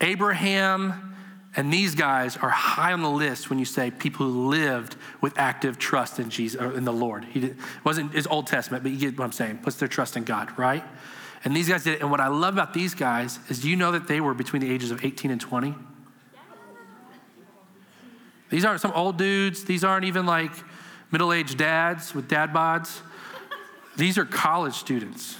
[0.00, 1.12] Abraham
[1.54, 5.38] And these guys are high on the list when you say people who lived with
[5.38, 7.24] active trust in Jesus, or in the Lord.
[7.26, 9.58] He did, wasn't his Old Testament, but you get what I'm saying.
[9.58, 10.82] Puts their trust in God, right?
[11.44, 12.00] And these guys did it.
[12.00, 14.62] And what I love about these guys is, do you know that they were between
[14.62, 15.74] the ages of 18 and 20?
[18.48, 19.64] These aren't some old dudes.
[19.64, 20.52] These aren't even like
[21.10, 23.00] middle-aged dads with dad bods.
[23.96, 25.36] These are college students.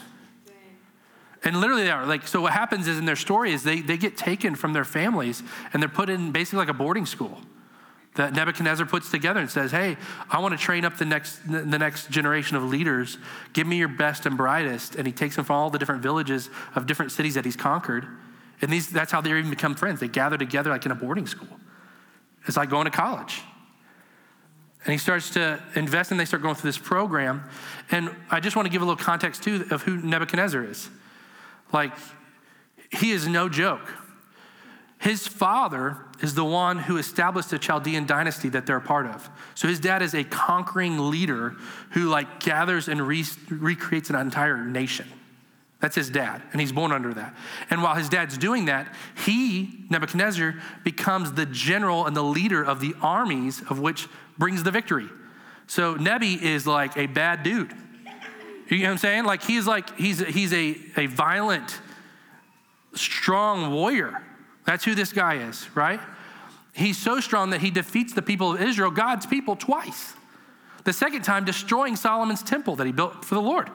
[1.44, 2.06] And literally they are.
[2.06, 4.84] Like, so what happens is in their story is they, they get taken from their
[4.84, 7.40] families and they're put in basically like a boarding school
[8.14, 9.96] that Nebuchadnezzar puts together and says, Hey,
[10.30, 13.16] I want to train up the next, the next generation of leaders.
[13.54, 14.96] Give me your best and brightest.
[14.96, 18.06] And he takes them from all the different villages of different cities that he's conquered.
[18.60, 20.00] And these, that's how they even become friends.
[20.00, 21.48] They gather together like in a boarding school.
[22.46, 23.40] It's like going to college.
[24.84, 27.44] And he starts to invest and they start going through this program.
[27.90, 30.90] And I just want to give a little context too of who Nebuchadnezzar is.
[31.72, 31.92] Like,
[32.90, 33.92] he is no joke.
[34.98, 39.28] His father is the one who established the Chaldean dynasty that they're a part of.
[39.56, 41.56] So his dad is a conquering leader
[41.90, 45.08] who like gathers and re- recreates an entire nation.
[45.80, 47.34] That's his dad, and he's born under that.
[47.68, 50.54] And while his dad's doing that, he, Nebuchadnezzar,
[50.84, 54.06] becomes the general and the leader of the armies of which
[54.38, 55.08] brings the victory.
[55.66, 57.74] So Nebi is like a bad dude.
[58.76, 59.24] You know what I'm saying?
[59.24, 61.78] Like he's like, he's, he's a, a violent,
[62.94, 64.22] strong warrior.
[64.64, 66.00] That's who this guy is, right?
[66.72, 70.14] He's so strong that he defeats the people of Israel, God's people, twice.
[70.84, 73.68] The second time, destroying Solomon's temple that he built for the Lord,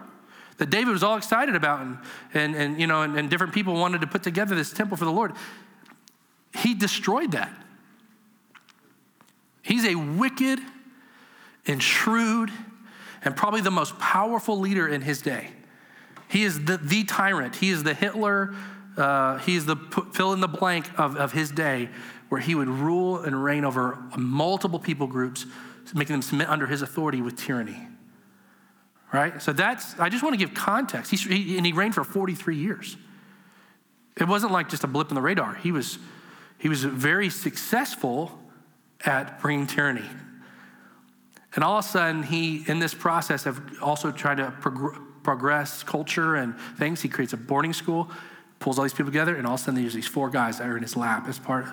[0.57, 1.97] that David was all excited about, and,
[2.33, 5.05] and, and you know, and, and different people wanted to put together this temple for
[5.05, 5.33] the Lord.
[6.55, 7.53] He destroyed that.
[9.61, 10.59] He's a wicked
[11.67, 12.51] and shrewd
[13.23, 15.49] and probably the most powerful leader in his day.
[16.29, 17.55] He is the, the tyrant.
[17.55, 18.53] He is the Hitler.
[18.97, 19.75] Uh, he is the
[20.13, 21.89] fill in the blank of, of his day,
[22.29, 25.45] where he would rule and reign over multiple people groups,
[25.93, 27.77] making them submit under his authority with tyranny.
[29.13, 29.41] Right?
[29.41, 31.11] So that's, I just want to give context.
[31.11, 32.97] He, he, and he reigned for 43 years.
[34.17, 35.53] It wasn't like just a blip in the radar.
[35.53, 35.99] He was,
[36.57, 38.37] he was very successful
[39.05, 40.03] at bringing tyranny.
[41.57, 45.81] And all of a sudden, he, in this process of also trying to prog- progress
[45.81, 48.11] culture and things, he creates a boarding school,
[48.59, 50.67] pulls all these people together, and all of a sudden, there's these four guys that
[50.67, 51.65] are in his lap as part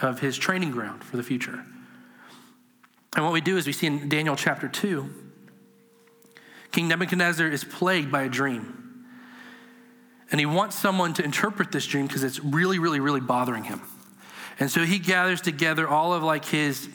[0.00, 1.62] of his training ground for the future.
[3.14, 5.06] And what we do is we see in Daniel chapter 2,
[6.72, 9.04] King Nebuchadnezzar is plagued by a dream.
[10.30, 13.82] And he wants someone to interpret this dream because it's really, really, really bothering him.
[14.58, 16.88] And so he gathers together all of like his,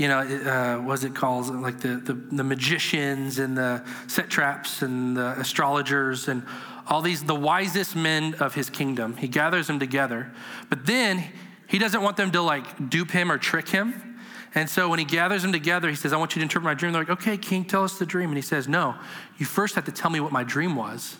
[0.00, 1.54] you know, uh, what's it called?
[1.54, 6.42] Like the, the, the magicians and the satraps and the astrologers and
[6.86, 9.18] all these, the wisest men of his kingdom.
[9.18, 10.32] He gathers them together.
[10.70, 11.22] But then
[11.66, 14.18] he doesn't want them to like dupe him or trick him.
[14.54, 16.72] And so when he gathers them together, he says, I want you to interpret my
[16.72, 16.92] dream.
[16.92, 18.30] They're like, okay, king, tell us the dream.
[18.30, 18.94] And he says, no,
[19.36, 21.18] you first have to tell me what my dream was,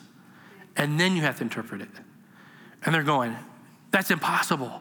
[0.75, 1.91] and then you have to interpret it.
[2.87, 3.37] And they're going,
[3.91, 4.81] that's impossible.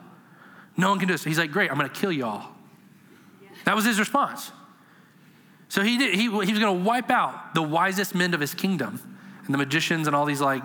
[0.78, 1.26] No one can do this.
[1.26, 2.56] He's like, Great, I'm going to kill y'all.
[3.70, 4.52] That was his response.
[5.68, 8.56] So he, did, he, he was going to wipe out the wisest men of his
[8.56, 9.00] kingdom
[9.46, 10.64] and the magicians and all these like,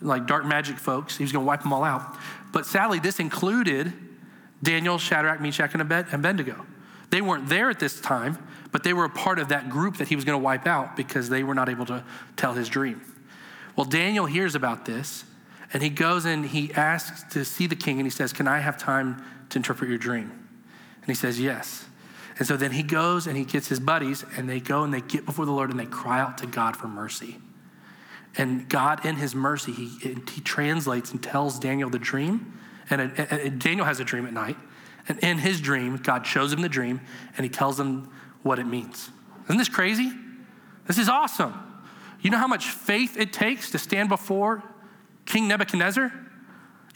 [0.00, 1.18] like dark magic folks.
[1.18, 2.16] He was going to wipe them all out.
[2.50, 3.92] But sadly, this included
[4.62, 6.64] Daniel, Shadrach, Meshach, and Abednego.
[7.10, 8.38] They weren't there at this time,
[8.72, 10.96] but they were a part of that group that he was going to wipe out
[10.96, 12.02] because they were not able to
[12.36, 13.02] tell his dream.
[13.76, 15.26] Well, Daniel hears about this
[15.74, 18.60] and he goes and he asks to see the king and he says, Can I
[18.60, 20.30] have time to interpret your dream?
[21.02, 21.84] And he says, Yes.
[22.38, 25.00] And so then he goes and he gets his buddies and they go and they
[25.00, 27.38] get before the Lord and they cry out to God for mercy.
[28.36, 32.58] And God, in his mercy, he, he translates and tells Daniel the dream.
[32.90, 34.56] And, Daniel has a dream at night.
[35.08, 37.00] And in his dream, God shows him the dream
[37.36, 38.10] and he tells him
[38.42, 39.10] what it means.
[39.46, 40.12] Isn't this crazy?
[40.86, 41.54] This is awesome.
[42.20, 44.62] You know how much faith it takes to stand before
[45.26, 46.12] King Nebuchadnezzar?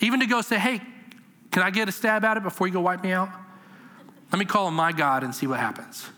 [0.00, 0.80] Even to go say, hey,
[1.50, 3.28] can I get a stab at it before you go wipe me out?
[4.32, 6.08] Let me call on my God and see what happens.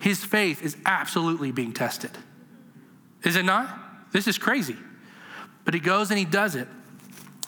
[0.00, 2.10] His faith is absolutely being tested.
[3.22, 4.12] Is it not?
[4.12, 4.76] This is crazy.
[5.64, 6.66] But he goes and he does it.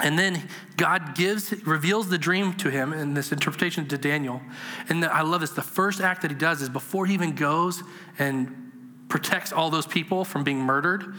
[0.01, 4.41] And then God gives, reveals the dream to him in this interpretation to Daniel.
[4.89, 5.51] And the, I love this.
[5.51, 7.83] The first act that he does is before he even goes
[8.19, 11.15] and protects all those people from being murdered,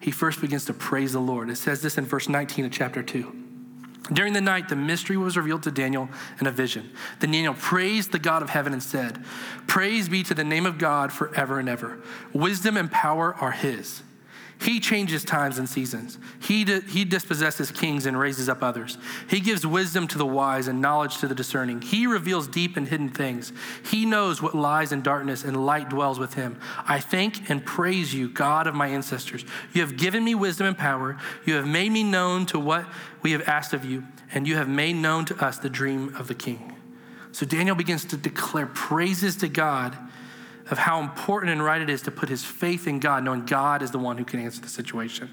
[0.00, 1.50] he first begins to praise the Lord.
[1.50, 3.45] It says this in verse 19 of chapter 2.
[4.12, 6.08] During the night, the mystery was revealed to Daniel
[6.40, 6.92] in a vision.
[7.18, 9.24] Then Daniel praised the God of heaven and said,
[9.66, 11.98] Praise be to the name of God forever and ever.
[12.32, 14.02] Wisdom and power are his.
[14.58, 16.18] He changes times and seasons.
[16.40, 18.96] He, di- he dispossesses kings and raises up others.
[19.28, 21.82] He gives wisdom to the wise and knowledge to the discerning.
[21.82, 23.52] He reveals deep and hidden things.
[23.90, 26.58] He knows what lies in darkness, and light dwells with him.
[26.86, 29.44] I thank and praise you, God of my ancestors.
[29.72, 31.18] You have given me wisdom and power.
[31.44, 32.86] You have made me known to what
[33.22, 36.28] we have asked of you, and you have made known to us the dream of
[36.28, 36.72] the king.
[37.32, 39.96] So Daniel begins to declare praises to God
[40.70, 43.82] of how important and right it is to put his faith in God, knowing God
[43.82, 45.30] is the one who can answer the situation.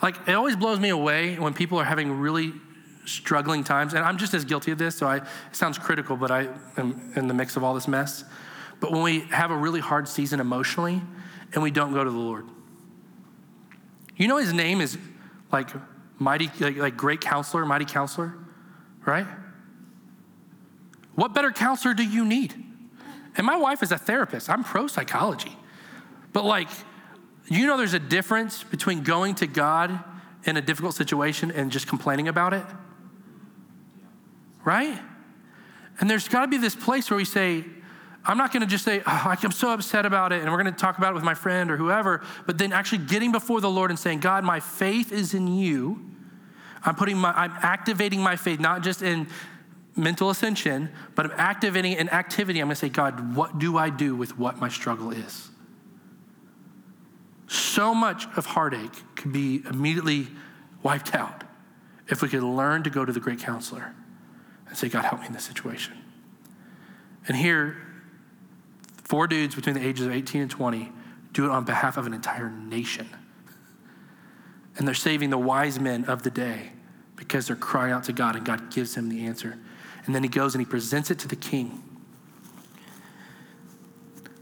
[0.00, 2.52] Like, it always blows me away when people are having really
[3.04, 6.30] struggling times, and I'm just as guilty of this, so I, it sounds critical, but
[6.30, 8.24] I am in the mix of all this mess.
[8.80, 11.00] But when we have a really hard season emotionally
[11.52, 12.46] and we don't go to the Lord,
[14.16, 14.98] you know his name is
[15.50, 15.68] like
[16.18, 18.34] mighty, like, like great counselor, mighty counselor,
[19.04, 19.26] right?
[21.14, 22.54] What better counselor do you need?
[23.36, 24.50] And my wife is a therapist.
[24.50, 25.56] I'm pro psychology.
[26.32, 26.68] But like,
[27.48, 30.02] you know, there's a difference between going to God
[30.44, 32.64] in a difficult situation and just complaining about it,
[34.64, 34.98] right?
[36.00, 37.64] And there's got to be this place where we say,
[38.24, 40.72] I'm not going to just say, oh, I'm so upset about it, and we're going
[40.72, 43.70] to talk about it with my friend or whoever, but then actually getting before the
[43.70, 46.08] Lord and saying, God, my faith is in you.
[46.84, 49.28] I'm putting my, I'm activating my faith, not just in
[49.94, 52.60] mental ascension, but I'm activating an activity.
[52.60, 55.50] I'm going to say, God, what do I do with what my struggle is?
[57.46, 60.28] So much of heartache could be immediately
[60.82, 61.44] wiped out
[62.08, 63.94] if we could learn to go to the great counselor
[64.68, 65.94] and say, God, help me in this situation.
[67.28, 67.76] And here,
[69.04, 70.90] four dudes between the ages of 18 and 20
[71.32, 73.08] do it on behalf of an entire nation.
[74.76, 76.72] And they're saving the wise men of the day
[77.16, 79.58] because they're crying out to God and God gives them the answer.
[80.06, 81.82] And then he goes and he presents it to the king.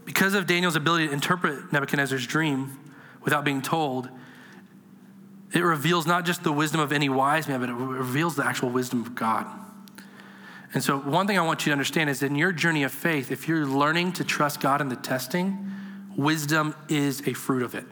[0.05, 2.77] Because of Daniel's ability to interpret Nebuchadnezzar's dream
[3.23, 4.09] without being told,
[5.53, 8.69] it reveals not just the wisdom of any wise man, but it reveals the actual
[8.69, 9.45] wisdom of God.
[10.73, 13.31] And so, one thing I want you to understand is in your journey of faith,
[13.31, 15.71] if you're learning to trust God in the testing,
[16.15, 17.85] wisdom is a fruit of it.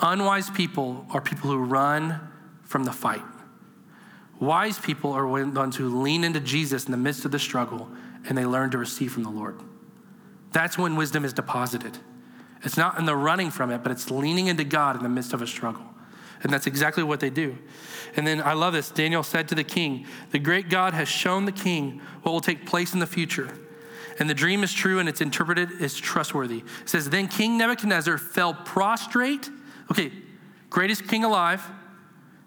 [0.00, 2.20] Unwise people are people who run
[2.64, 3.22] from the fight.
[4.40, 7.88] Wise people are ones who lean into Jesus in the midst of the struggle
[8.28, 9.60] and they learn to receive from the Lord.
[10.52, 11.98] That's when wisdom is deposited.
[12.62, 15.32] It's not in the running from it, but it's leaning into God in the midst
[15.32, 15.84] of a struggle.
[16.42, 17.56] And that's exactly what they do.
[18.16, 18.90] And then I love this.
[18.90, 22.66] Daniel said to the king, The great God has shown the king what will take
[22.66, 23.48] place in the future.
[24.18, 26.58] And the dream is true and it's interpreted is trustworthy.
[26.58, 29.50] It says, Then King Nebuchadnezzar fell prostrate.
[29.90, 30.12] Okay,
[30.70, 31.66] greatest king alive,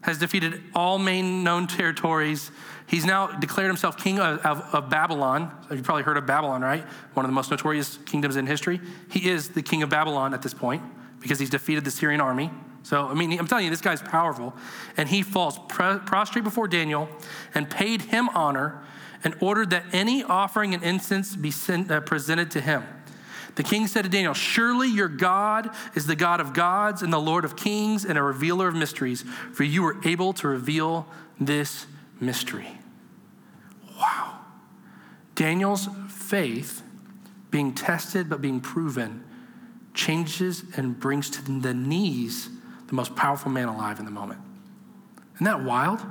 [0.02, 2.52] has defeated all main known territories.
[2.88, 5.52] He's now declared himself king of, of, of, Babylon.
[5.70, 6.84] You've probably heard of Babylon, right?
[7.14, 8.80] One of the most notorious kingdoms in history.
[9.12, 10.84] He is the king of Babylon at this point
[11.20, 12.52] because he's defeated the Syrian army.
[12.84, 14.56] So, I mean, I'm telling you, this guy's powerful.
[14.96, 17.10] And he falls prostrate before Daniel
[17.54, 18.82] and paid him honor
[19.24, 22.84] and ordered that any offering and incense be sent, uh, presented to him.
[23.58, 27.20] The king said to Daniel, Surely your God is the God of gods and the
[27.20, 31.08] Lord of kings and a revealer of mysteries, for you were able to reveal
[31.40, 31.88] this
[32.20, 32.68] mystery.
[34.00, 34.42] Wow.
[35.34, 36.84] Daniel's faith,
[37.50, 39.24] being tested but being proven,
[39.96, 42.50] changes and brings to the knees
[42.86, 44.40] the most powerful man alive in the moment.
[45.34, 46.06] Isn't that wild?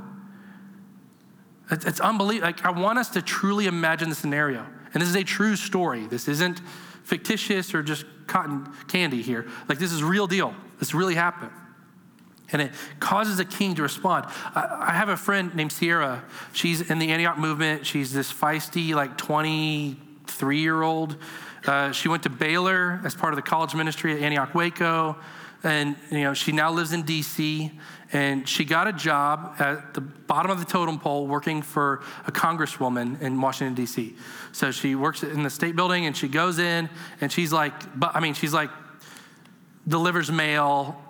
[1.70, 2.48] It's, unbelievable.
[2.48, 4.66] Like, I want us to truly imagine the scenario.
[4.92, 6.06] And this is a true story.
[6.08, 6.60] This isn't
[7.06, 9.46] fictitious or just cotton candy here.
[9.68, 10.54] Like, this is real deal.
[10.80, 11.52] This really happened.
[12.52, 14.26] And it causes a king to respond.
[14.54, 16.24] I, have a friend named Sierra.
[16.52, 17.86] She's in the Antioch movement.
[17.86, 21.16] She's this feisty, like 23 year old.
[21.64, 25.16] Uh, she went to Baylor as part of the college ministry at Antioch Waco.
[25.66, 27.72] And, you know, she now lives in D.C
[28.12, 32.32] and she got a job at the bottom of the totem pole working for a
[32.32, 34.14] congresswoman in Washington D.C.
[34.52, 36.88] So she works in the state building and she goes in
[37.20, 38.70] and she's like, but I mean, she's like
[39.88, 41.00] delivers mail,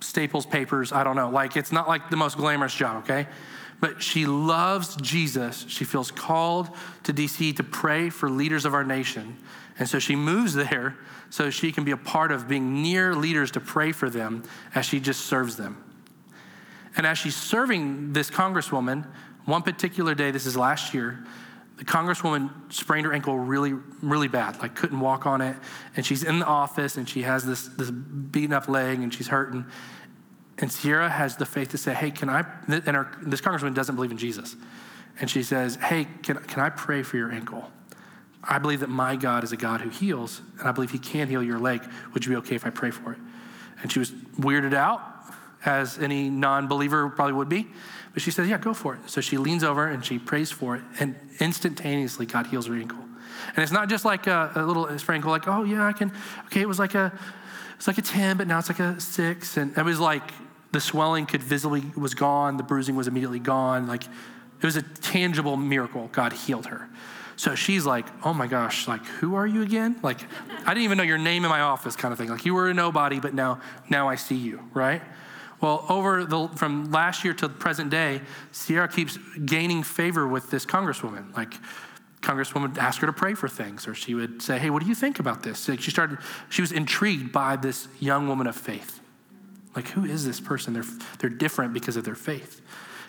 [0.00, 0.92] staples papers.
[0.92, 1.28] I don't know.
[1.28, 3.26] Like it's not like the most glamorous job, okay?
[3.80, 5.66] But she loves Jesus.
[5.68, 6.70] She feels called
[7.02, 7.52] to D.C.
[7.54, 9.36] to pray for leaders of our nation,
[9.78, 10.96] and so she moves there
[11.30, 14.44] so she can be a part of being near leaders to pray for them
[14.74, 15.82] as she just serves them.
[16.96, 19.06] And as she's serving this congresswoman,
[19.46, 21.24] one particular day, this is last year,
[21.76, 25.56] the congresswoman sprained her ankle really, really bad, like couldn't walk on it.
[25.96, 29.26] And she's in the office and she has this, this beaten up leg and she's
[29.26, 29.66] hurting.
[30.58, 32.44] And Sierra has the faith to say, Hey, can I?
[32.68, 34.54] And her, this congresswoman doesn't believe in Jesus.
[35.18, 37.68] And she says, Hey, can, can I pray for your ankle?
[38.48, 41.28] I believe that my God is a God who heals, and I believe he can
[41.28, 41.82] heal your leg.
[42.12, 43.18] Would you be okay if I pray for it?
[43.82, 45.02] And she was weirded out,
[45.64, 47.68] as any non believer probably would be.
[48.12, 49.00] But she says, Yeah, go for it.
[49.06, 52.98] So she leans over and she prays for it, and instantaneously, God heals her ankle.
[53.56, 56.12] And it's not just like a, a little sprinkle, like, oh, yeah, I can.
[56.46, 57.12] Okay, it was like a.
[57.76, 59.56] It's like a 10, but now it's like a six.
[59.56, 60.30] And it was like
[60.70, 63.86] the swelling could visibly was gone, the bruising was immediately gone.
[63.86, 66.08] Like it was a tangible miracle.
[66.12, 66.88] God healed her.
[67.36, 69.98] So she's like, oh my gosh, like, who are you again?
[70.02, 70.20] Like,
[70.64, 72.28] I didn't even know your name in my office, kind of thing.
[72.28, 73.60] Like, you were a nobody, but now,
[73.90, 75.02] now I see you, right?
[75.60, 78.20] Well, over the, from last year to the present day,
[78.52, 81.34] Sierra keeps gaining favor with this congresswoman.
[81.36, 81.54] Like,
[82.24, 84.88] congresswoman would ask her to pray for things, or she would say, hey, what do
[84.88, 85.68] you think about this?
[85.68, 86.18] Like she started,
[86.48, 89.00] she was intrigued by this young woman of faith.
[89.76, 90.72] Like, who is this person?
[90.72, 90.84] They're,
[91.18, 92.62] they're different because of their faith.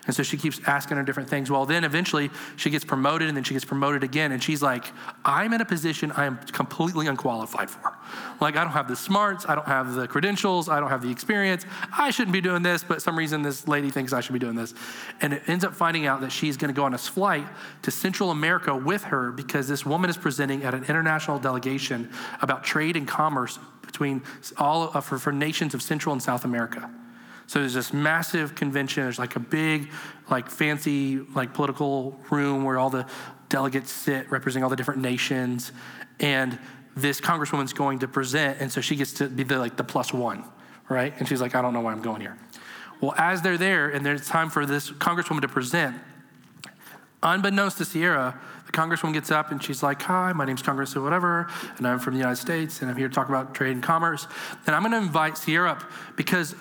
[0.06, 1.50] And so she keeps asking her different things.
[1.50, 4.32] Well, then eventually she gets promoted and then she gets promoted again.
[4.32, 4.84] And she's like,
[5.24, 7.92] I'm in a position I am completely unqualified for.
[8.40, 11.10] Like, I don't have the smarts, I don't have the credentials, I don't have the
[11.10, 11.66] experience.
[11.96, 14.54] I shouldn't be doing this, but some reason this lady thinks I should be doing
[14.54, 14.74] this.
[15.20, 17.46] And it ends up finding out that she's going to go on a flight
[17.82, 22.10] to Central America with her because this woman is presenting at an international delegation
[22.42, 24.22] about trade and commerce between
[24.58, 26.90] all of, for, for nations of Central and South America.
[27.46, 29.04] So there's this massive convention.
[29.04, 29.90] There's like a big,
[30.30, 33.06] like fancy, like political room where all the
[33.48, 35.72] delegates sit representing all the different nations.
[36.18, 36.58] And
[36.96, 38.60] this congresswoman's going to present.
[38.60, 40.44] And so she gets to be the like the plus one,
[40.88, 41.14] right?
[41.18, 42.36] And she's like, I don't know why I'm going here.
[43.00, 45.96] Well, as they're there and there's time for this congresswoman to present,
[47.22, 51.02] unbeknownst to Sierra, the congresswoman gets up and she's like, Hi, my name's Congress or
[51.02, 53.82] whatever, and I'm from the United States, and I'm here to talk about trade and
[53.82, 54.26] commerce.
[54.66, 55.84] And I'm gonna invite Sierra up
[56.16, 56.54] because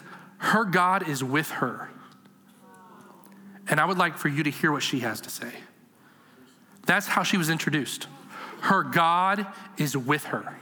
[0.46, 1.90] her God is with her.
[3.68, 5.52] And I would like for you to hear what she has to say.
[6.86, 8.08] That's how she was introduced.
[8.62, 9.48] Her God
[9.80, 10.56] is with her.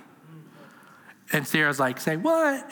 [1.34, 2.72] And Sierra's like, say, what?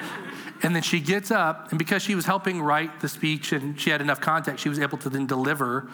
[0.62, 3.90] and then she gets up, and because she was helping write the speech and she
[3.90, 5.90] had enough context, she was able to then deliver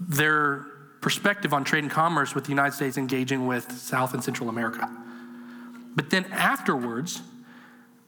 [0.00, 0.64] their
[1.02, 4.90] perspective on trade and commerce with the United States engaging with South and Central America.
[5.94, 7.20] But then afterwards,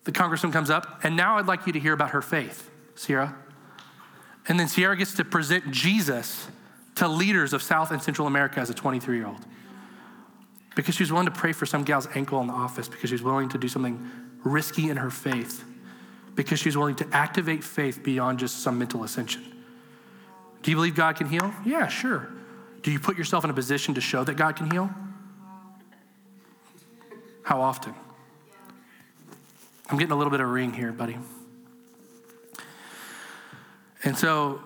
[0.06, 3.36] the congressman comes up, and now I'd like you to hear about her faith, Sierra.
[4.48, 6.46] And then Sierra gets to present Jesus
[6.94, 9.44] to leaders of South and Central America as a 23 year old.
[10.76, 13.14] Because she was willing to pray for some gal's ankle in the office, because she
[13.14, 14.08] was willing to do something
[14.44, 15.64] risky in her faith,
[16.36, 19.42] because she was willing to activate faith beyond just some mental ascension.
[20.62, 21.52] Do you believe God can heal?
[21.64, 22.28] Yeah, sure.
[22.82, 24.88] Do you put yourself in a position to show that God can heal?
[27.42, 27.94] How often?
[29.88, 31.16] I'm getting a little bit of a ring here, buddy.
[34.02, 34.60] And so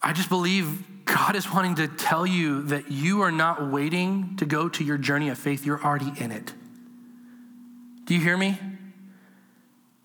[0.00, 4.46] I just believe God is wanting to tell you that you are not waiting to
[4.46, 6.52] go to your journey of faith, you're already in it.
[8.04, 8.58] Do you hear me?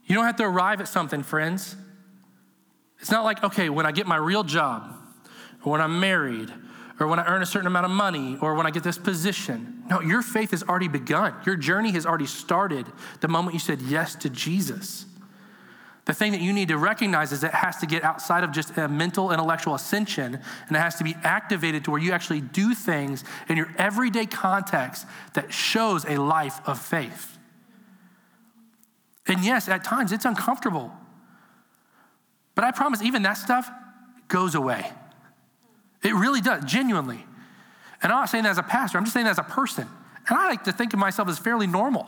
[0.06, 1.76] You don't have to arrive at something, friends.
[3.00, 4.96] It's not like, okay, when I get my real job,
[5.64, 6.52] or when I'm married,
[7.00, 9.84] or when I earn a certain amount of money, or when I get this position.
[9.89, 11.34] No, your faith has already begun.
[11.46, 12.86] Your journey has already started
[13.20, 15.06] the moment you said yes to Jesus.
[16.06, 18.78] The thing that you need to recognize is it has to get outside of just
[18.78, 20.36] a mental, intellectual ascension,
[20.68, 24.26] and it has to be activated to where you actually do things in your everyday
[24.26, 27.38] context that shows a life of faith.
[29.28, 30.91] And yes, at times it's uncomfortable.
[32.56, 33.72] But I promise, even that stuff
[34.28, 34.91] goes away.
[36.04, 37.26] It really does, genuinely.
[38.01, 39.88] And I'm not saying that as a pastor, I'm just saying that as a person.
[40.28, 42.06] And I like to think of myself as fairly normal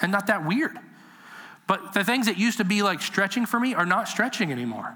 [0.00, 0.78] and not that weird.
[1.66, 4.86] But the things that used to be like stretching for me are not stretching anymore.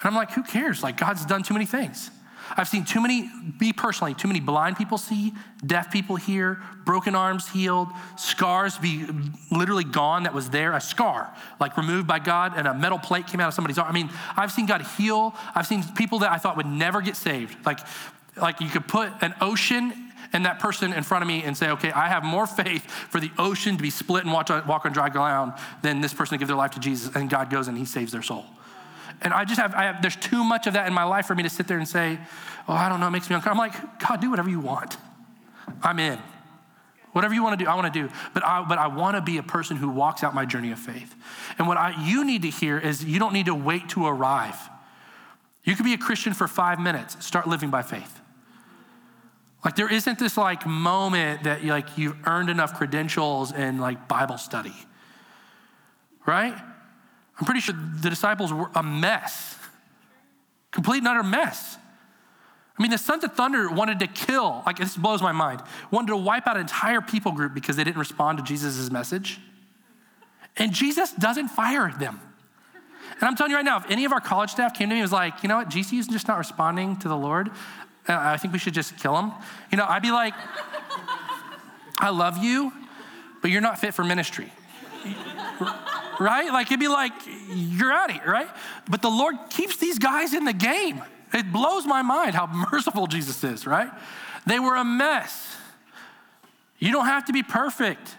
[0.00, 0.82] And I'm like, who cares?
[0.82, 2.10] Like, God's done too many things.
[2.56, 3.30] I've seen too many,
[3.60, 5.32] me personally, too many blind people see,
[5.64, 9.06] deaf people hear, broken arms healed, scars be
[9.50, 13.26] literally gone that was there, a scar, like removed by God, and a metal plate
[13.26, 13.88] came out of somebody's arm.
[13.88, 15.34] I mean, I've seen God heal.
[15.54, 17.56] I've seen people that I thought would never get saved.
[17.66, 17.80] Like,
[18.40, 19.92] like you could put an ocean
[20.32, 23.20] and that person in front of me and say, okay, I have more faith for
[23.20, 26.34] the ocean to be split and walk on, walk on dry ground than this person
[26.34, 27.14] to give their life to Jesus.
[27.14, 28.44] And God goes and he saves their soul.
[29.20, 31.34] And I just have, I have, there's too much of that in my life for
[31.34, 32.18] me to sit there and say,
[32.68, 33.62] oh, I don't know, it makes me uncomfortable.
[33.62, 34.96] I'm like, God, do whatever you want.
[35.82, 36.18] I'm in.
[37.12, 38.12] Whatever you want to do, I want to do.
[38.34, 40.78] But I, but I want to be a person who walks out my journey of
[40.78, 41.14] faith.
[41.58, 44.56] And what I, you need to hear is you don't need to wait to arrive.
[45.64, 48.20] You could be a Christian for five minutes, start living by faith.
[49.64, 54.38] Like there isn't this like moment that like you've earned enough credentials in like Bible
[54.38, 54.74] study.
[56.24, 56.56] Right?
[57.38, 59.56] I'm pretty sure the disciples were a mess.
[60.70, 61.78] Complete and utter mess.
[62.78, 66.08] I mean, the Sons of Thunder wanted to kill, like, this blows my mind, wanted
[66.08, 69.40] to wipe out an entire people group because they didn't respond to Jesus' message.
[70.56, 72.20] And Jesus doesn't fire them.
[73.20, 75.00] And I'm telling you right now, if any of our college staff came to me
[75.00, 77.48] and was like, you know what, GCU's just not responding to the Lord,
[78.08, 79.32] uh, I think we should just kill them.
[79.72, 80.34] You know, I'd be like,
[81.98, 82.72] I love you,
[83.42, 84.52] but you're not fit for ministry.
[86.18, 86.52] Right?
[86.52, 87.12] Like, it'd be like,
[87.48, 88.48] you're out of here, right?
[88.88, 91.02] But the Lord keeps these guys in the game.
[91.32, 93.90] It blows my mind how merciful Jesus is, right?
[94.46, 95.56] They were a mess.
[96.78, 98.16] You don't have to be perfect.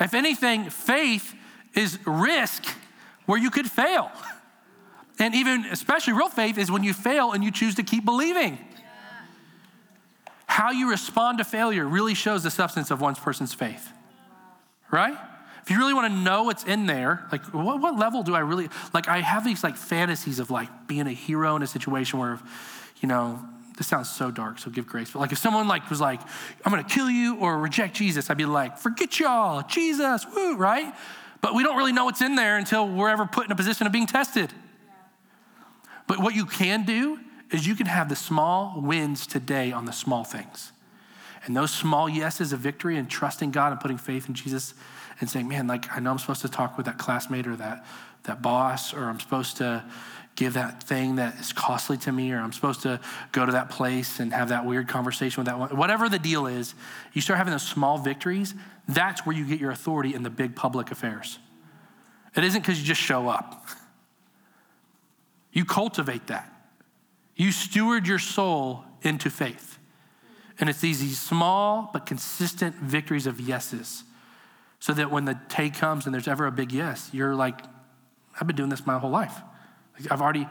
[0.00, 1.34] If anything, faith
[1.74, 2.64] is risk
[3.26, 4.10] where you could fail.
[5.18, 8.58] And even, especially real faith, is when you fail and you choose to keep believing.
[10.44, 13.92] How you respond to failure really shows the substance of one person's faith,
[14.90, 15.16] right?
[15.66, 18.38] If you really want to know what's in there, like what, what level do I
[18.38, 22.20] really, like I have these like fantasies of like being a hero in a situation
[22.20, 22.38] where,
[23.00, 23.40] you know,
[23.76, 25.10] this sounds so dark, so give grace.
[25.10, 26.20] But like if someone like was like,
[26.64, 30.94] I'm gonna kill you or reject Jesus, I'd be like, forget y'all, Jesus, woo, right?
[31.40, 33.88] But we don't really know what's in there until we're ever put in a position
[33.88, 34.52] of being tested.
[36.06, 37.18] But what you can do
[37.50, 40.70] is you can have the small wins today on the small things.
[41.44, 44.72] And those small yeses of victory and trusting God and putting faith in Jesus
[45.20, 47.86] and saying, man, like I know I'm supposed to talk with that classmate or that,
[48.24, 49.84] that boss, or I'm supposed to
[50.34, 53.00] give that thing that is costly to me, or I'm supposed to
[53.32, 55.74] go to that place and have that weird conversation with that one.
[55.76, 56.74] Whatever the deal is,
[57.14, 58.54] you start having those small victories,
[58.86, 61.38] that's where you get your authority in the big public affairs.
[62.36, 63.66] It isn't because you just show up.
[65.52, 66.52] You cultivate that.
[67.34, 69.78] You steward your soul into faith.
[70.58, 74.04] And it's these, these small but consistent victories of yeses
[74.80, 77.60] so that when the day comes and there's ever a big yes, you're like,
[78.40, 79.40] I've been doing this my whole life.
[80.10, 80.48] I've already,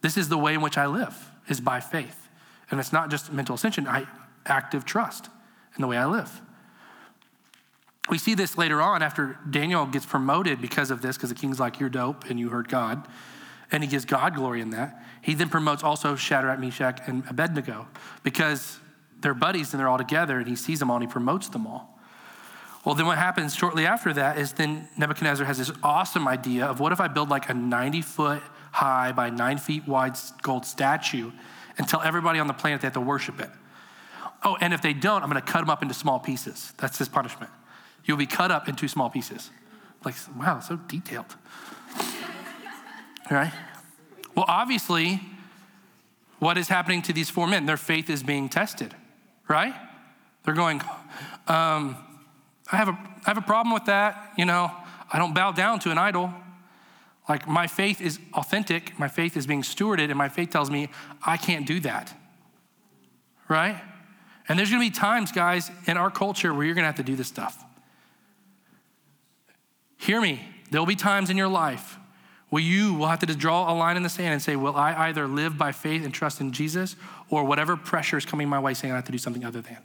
[0.00, 2.28] this is the way in which I live, is by faith.
[2.70, 4.06] And it's not just mental ascension, I
[4.44, 5.28] active trust
[5.76, 6.40] in the way I live.
[8.10, 11.60] We see this later on after Daniel gets promoted because of this, because the king's
[11.60, 13.06] like, You're dope, and you heard God.
[13.70, 15.02] And he gives God glory in that.
[15.20, 17.86] He then promotes also Shadrach, Meshach, and Abednego
[18.22, 18.78] because
[19.20, 21.66] they're buddies and they're all together, and he sees them all and he promotes them
[21.66, 21.97] all.
[22.88, 26.80] Well, then what happens shortly after that is then Nebuchadnezzar has this awesome idea of
[26.80, 31.30] what if I build like a 90 foot high by nine feet wide gold statue
[31.76, 33.50] and tell everybody on the planet they have to worship it.
[34.42, 36.72] Oh, and if they don't, I'm going to cut them up into small pieces.
[36.78, 37.52] That's his punishment.
[38.06, 39.50] You'll be cut up into small pieces.
[40.02, 41.36] Like, wow, so detailed.
[43.30, 43.52] right?
[44.34, 45.20] Well, obviously,
[46.38, 47.66] what is happening to these four men?
[47.66, 48.94] Their faith is being tested,
[49.46, 49.74] right?
[50.46, 50.80] They're going,
[51.48, 52.07] um,
[52.70, 54.32] I have a, I have a problem with that.
[54.36, 54.70] You know,
[55.12, 56.32] I don't bow down to an idol.
[57.28, 60.88] Like my faith is authentic, my faith is being stewarded, and my faith tells me
[61.26, 62.14] I can't do that.
[63.48, 63.80] Right?
[64.48, 67.16] And there's gonna be times, guys, in our culture where you're gonna have to do
[67.16, 67.62] this stuff.
[69.98, 70.40] Hear me,
[70.70, 71.98] there'll be times in your life
[72.50, 75.08] where you will have to draw a line in the sand and say, Will I
[75.08, 76.96] either live by faith and trust in Jesus,
[77.28, 79.76] or whatever pressure is coming my way saying I have to do something other than?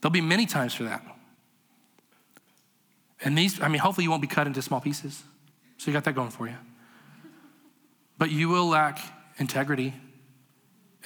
[0.00, 1.02] There'll be many times for that.
[3.24, 5.22] And these, I mean, hopefully you won't be cut into small pieces.
[5.76, 6.56] So you got that going for you.
[8.16, 9.00] But you will lack
[9.38, 9.94] integrity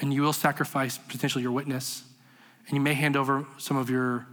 [0.00, 2.04] and you will sacrifice potentially your witness
[2.66, 4.26] and you may hand over some of your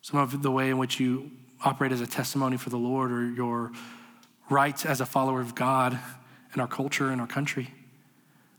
[0.00, 1.30] some of the way in which you
[1.64, 3.70] operate as a testimony for the Lord or your
[4.50, 5.96] rights as a follower of God
[6.54, 7.70] in our culture and our country.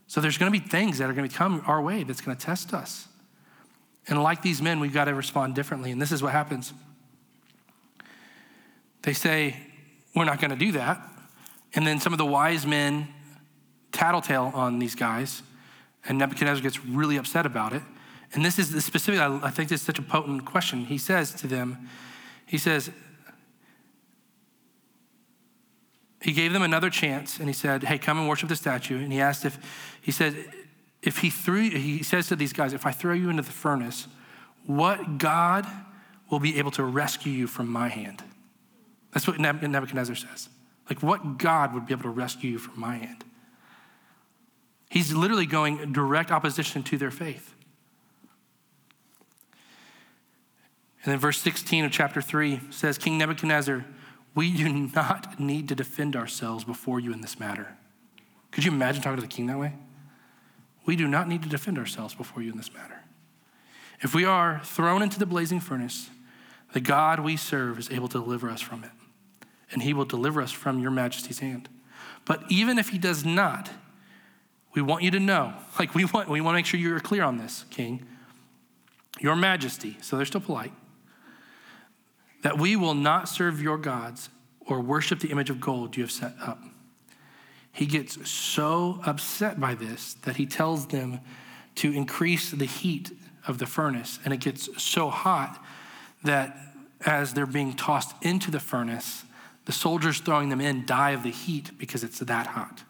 [0.06, 2.34] So there's going to be things that are going to come our way that's going
[2.34, 3.08] to test us.
[4.06, 5.90] And like these men, we've got to respond differently.
[5.90, 6.72] And this is what happens.
[9.02, 9.56] They say,
[10.14, 11.00] We're not going to do that.
[11.74, 13.08] And then some of the wise men
[13.92, 15.42] tattletale on these guys,
[16.06, 17.82] and Nebuchadnezzar gets really upset about it.
[18.32, 20.84] And this is the specific, I think this is such a potent question.
[20.86, 21.88] He says to them,
[22.46, 22.90] He says,
[26.24, 28.98] he gave them another chance and he said, Hey, come and worship the statue.
[28.98, 29.58] And he asked if,
[30.00, 30.34] he said,
[31.04, 34.08] if he threw, he says to these guys, if I throw you into the furnace,
[34.66, 35.66] what God
[36.30, 38.24] will be able to rescue you from my hand?
[39.12, 40.48] That's what Nebuchadnezzar says.
[40.88, 43.22] Like, what God would be able to rescue you from my hand?
[44.88, 47.54] He's literally going direct opposition to their faith.
[51.04, 53.84] And then verse 16 of chapter 3 says, King Nebuchadnezzar,
[54.34, 57.76] we do not need to defend ourselves before you in this matter.
[58.50, 59.74] Could you imagine talking to the king that way?
[60.86, 63.02] We do not need to defend ourselves before you in this matter.
[64.00, 66.10] If we are thrown into the blazing furnace,
[66.72, 68.90] the God we serve is able to deliver us from it,
[69.70, 71.68] and he will deliver us from your majesty's hand.
[72.24, 73.70] But even if he does not,
[74.74, 77.22] we want you to know, like we want, we want to make sure you're clear
[77.22, 78.04] on this, King,
[79.20, 80.72] Your Majesty, so they're still polite,
[82.42, 84.28] that we will not serve your gods
[84.66, 86.60] or worship the image of gold you have set up.
[87.74, 91.18] He gets so upset by this that he tells them
[91.74, 93.10] to increase the heat
[93.48, 94.20] of the furnace.
[94.24, 95.62] And it gets so hot
[96.22, 96.56] that
[97.04, 99.24] as they're being tossed into the furnace,
[99.64, 102.84] the soldiers throwing them in die of the heat because it's that hot.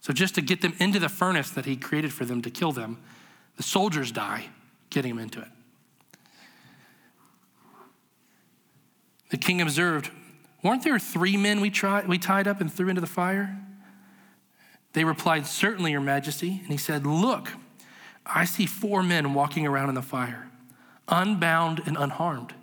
[0.00, 2.72] So, just to get them into the furnace that he created for them to kill
[2.72, 2.98] them,
[3.56, 4.46] the soldiers die
[4.88, 5.48] getting them into it.
[9.30, 10.10] The king observed,
[10.62, 13.58] Weren't there three men we, tried, we tied up and threw into the fire?
[14.92, 16.60] They replied, Certainly, Your Majesty.
[16.62, 17.52] And he said, Look,
[18.24, 20.48] I see four men walking around in the fire,
[21.08, 22.54] unbound and unharmed.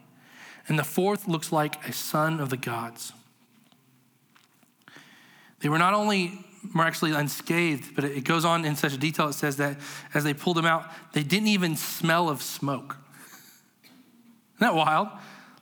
[0.68, 3.14] And the fourth looks like a son of the gods.
[5.60, 9.30] They were not only miraculously unscathed, but it goes on in such detail.
[9.30, 9.78] It says that
[10.14, 12.98] as they pulled them out, they didn't even smell of smoke.
[13.84, 15.10] Isn't that wild?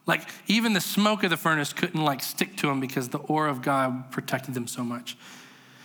[0.05, 3.49] Like even the smoke of the furnace couldn't like stick to them because the aura
[3.49, 5.17] of God protected them so much.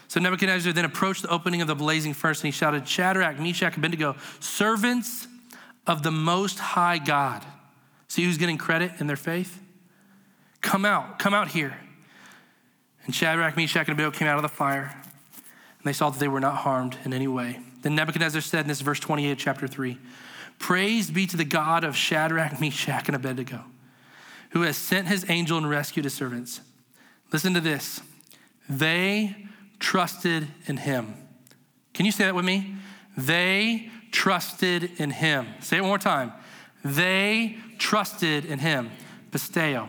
[0.09, 3.77] So Nebuchadnezzar then approached the opening of the blazing furnace and he shouted, Shadrach, Meshach,
[3.77, 5.29] Abednego, servants
[5.87, 7.45] of the Most High God.
[8.09, 9.61] See who's getting credit in their faith?
[10.63, 11.77] Come out, come out here.
[13.05, 14.95] And Shadrach, Meshach, and Abednego came out of the fire,
[15.35, 17.61] and they saw that they were not harmed in any way.
[17.83, 19.99] Then Nebuchadnezzar said, in this verse 28 of chapter 3,
[20.59, 23.65] Praise be to the God of Shadrach, Meshach, and Abednego,
[24.51, 26.63] who has sent his angel and rescued his servants.
[27.31, 28.01] Listen to this.
[28.69, 29.49] They
[29.79, 31.14] trusted in him.
[31.95, 32.74] Can you say that with me?
[33.16, 35.47] They trusted in him.
[35.61, 36.33] Say it one more time.
[36.85, 38.91] They trusted in him.
[39.31, 39.89] Pisteo.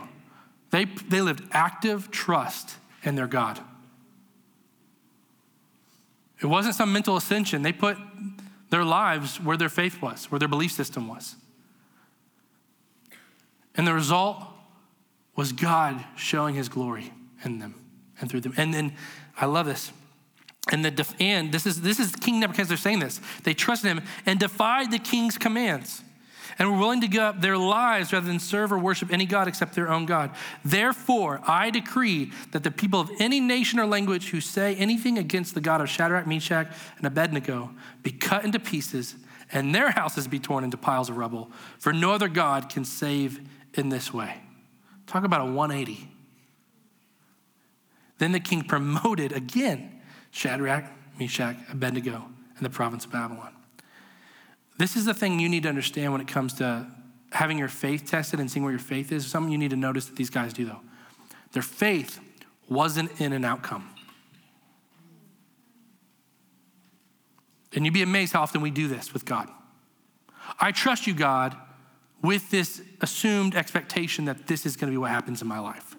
[0.70, 3.60] They, they lived active trust in their God.
[6.42, 7.62] It wasn't some mental ascension.
[7.62, 7.96] They put
[8.70, 11.36] their lives where their faith was, where their belief system was.
[13.74, 14.42] And the result
[15.36, 17.12] was God showing his glory
[17.44, 17.74] in them
[18.20, 18.54] and through them.
[18.56, 18.96] And then
[19.40, 19.92] I love this.
[20.70, 23.20] And, the def- and this is this is King Nebuchadnezzar saying this.
[23.44, 26.02] They trusted him and defied the king's commands
[26.58, 29.48] and were willing to give up their lives rather than serve or worship any God
[29.48, 30.30] except their own God.
[30.62, 35.54] Therefore, I decree that the people of any nation or language who say anything against
[35.54, 36.68] the God of Shadrach, Meshach,
[36.98, 37.70] and Abednego
[38.02, 39.16] be cut into pieces
[39.52, 43.40] and their houses be torn into piles of rubble, for no other God can save
[43.74, 44.40] in this way.
[45.06, 46.08] Talk about a 180.
[48.20, 49.98] Then the king promoted again
[50.30, 50.84] Shadrach,
[51.18, 53.54] Meshach, Abednego, and the province of Babylon.
[54.76, 56.86] This is the thing you need to understand when it comes to
[57.32, 59.26] having your faith tested and seeing where your faith is.
[59.26, 60.80] Something you need to notice that these guys do, though.
[61.52, 62.20] Their faith
[62.68, 63.88] wasn't in an outcome.
[67.72, 69.48] And you'd be amazed how often we do this with God.
[70.60, 71.56] I trust you, God,
[72.20, 75.96] with this assumed expectation that this is going to be what happens in my life.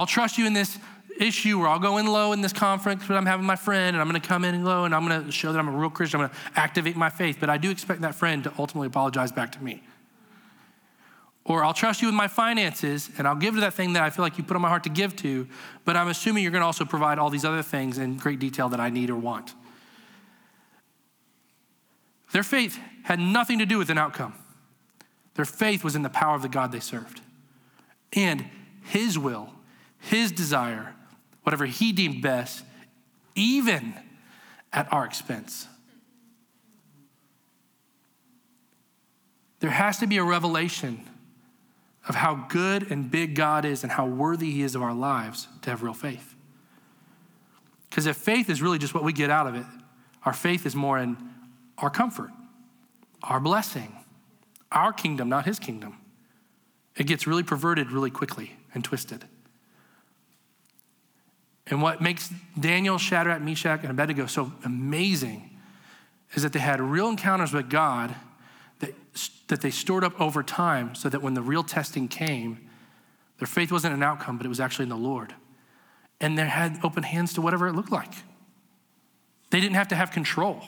[0.00, 0.78] I'll trust you in this
[1.18, 4.00] issue where I'll go in low in this conference, but I'm having my friend and
[4.00, 5.90] I'm going to come in low and I'm going to show that I'm a real
[5.90, 6.22] Christian.
[6.22, 9.30] I'm going to activate my faith, but I do expect that friend to ultimately apologize
[9.30, 9.82] back to me.
[11.44, 14.08] Or I'll trust you with my finances and I'll give to that thing that I
[14.08, 15.46] feel like you put on my heart to give to,
[15.84, 18.70] but I'm assuming you're going to also provide all these other things in great detail
[18.70, 19.52] that I need or want.
[22.32, 24.32] Their faith had nothing to do with an outcome.
[25.34, 27.20] Their faith was in the power of the God they served
[28.14, 28.46] and
[28.82, 29.50] His will
[30.00, 30.94] his desire,
[31.42, 32.64] whatever he deemed best,
[33.34, 33.94] even
[34.72, 35.66] at our expense.
[39.60, 41.06] There has to be a revelation
[42.08, 45.48] of how good and big God is and how worthy he is of our lives
[45.62, 46.34] to have real faith.
[47.88, 49.66] Because if faith is really just what we get out of it,
[50.24, 51.16] our faith is more in
[51.78, 52.30] our comfort,
[53.22, 53.94] our blessing,
[54.72, 55.98] our kingdom, not his kingdom.
[56.96, 59.24] It gets really perverted really quickly and twisted.
[61.70, 65.48] And what makes Daniel, Shadrach, Meshach, and Abednego so amazing
[66.34, 68.14] is that they had real encounters with God
[68.80, 68.92] that,
[69.46, 72.68] that they stored up over time so that when the real testing came,
[73.38, 75.34] their faith wasn't an outcome, but it was actually in the Lord.
[76.20, 78.12] And they had open hands to whatever it looked like.
[79.50, 80.62] They didn't have to have control.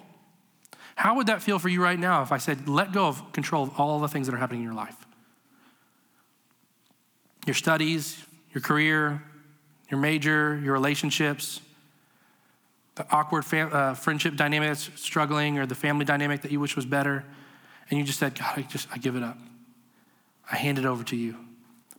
[0.95, 3.65] How would that feel for you right now if I said, let go of control
[3.65, 4.97] of all the things that are happening in your life?
[7.45, 9.23] Your studies, your career,
[9.93, 11.61] your major, your relationships,
[12.97, 16.75] the awkward fam- uh, friendship dynamic that's struggling, or the family dynamic that you wish
[16.75, 17.25] was better,
[17.89, 19.39] and you just said, God, I just I give it up.
[20.51, 21.37] I hand it over to you.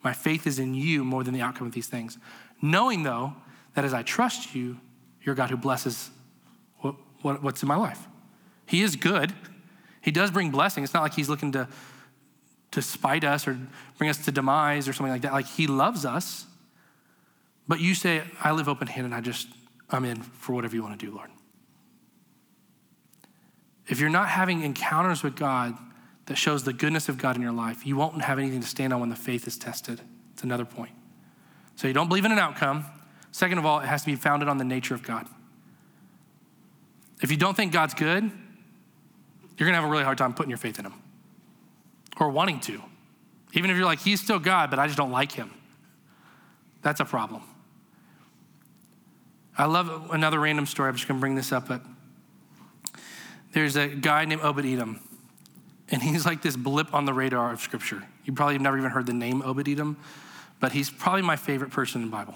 [0.04, 2.18] My faith is in you more than the outcome of these things.
[2.62, 3.34] Knowing though
[3.76, 4.80] that as I trust you,
[5.24, 6.10] You're God who blesses
[6.80, 8.08] what, what, what's in my life.
[8.66, 9.34] He is good.
[10.02, 10.84] He does bring blessing.
[10.84, 11.68] It's not like he's looking to,
[12.72, 13.58] to spite us or
[13.98, 15.34] bring us to demise or something like that.
[15.34, 16.46] Like he loves us.
[17.68, 19.14] But you say, I live open handed.
[19.14, 19.48] I just,
[19.90, 21.30] I'm in for whatever you want to do, Lord.
[23.88, 25.78] If you're not having encounters with God
[26.26, 28.94] that shows the goodness of God in your life, you won't have anything to stand
[28.94, 30.02] on when the faith is tested.
[30.34, 30.92] It's another point.
[31.76, 32.86] So you don't believe in an outcome.
[33.32, 35.28] Second of all, it has to be founded on the nature of God.
[37.22, 40.50] If you don't think God's good, you're going to have a really hard time putting
[40.50, 40.94] your faith in him
[42.20, 42.82] or wanting to.
[43.54, 45.52] Even if you're like, he's still God, but I just don't like him.
[46.82, 47.44] That's a problem.
[49.58, 50.90] I love another random story.
[50.90, 51.82] I'm just going to bring this up, but
[53.52, 55.00] there's a guy named Obed Edom,
[55.90, 58.04] and he's like this blip on the radar of Scripture.
[58.26, 59.98] You probably have never even heard the name Obed Edom,
[60.60, 62.36] but he's probably my favorite person in the Bible.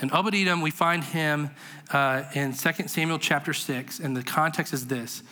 [0.00, 1.50] And Obed Edom, we find him
[1.92, 5.22] uh, in 2 Samuel chapter 6, and the context is this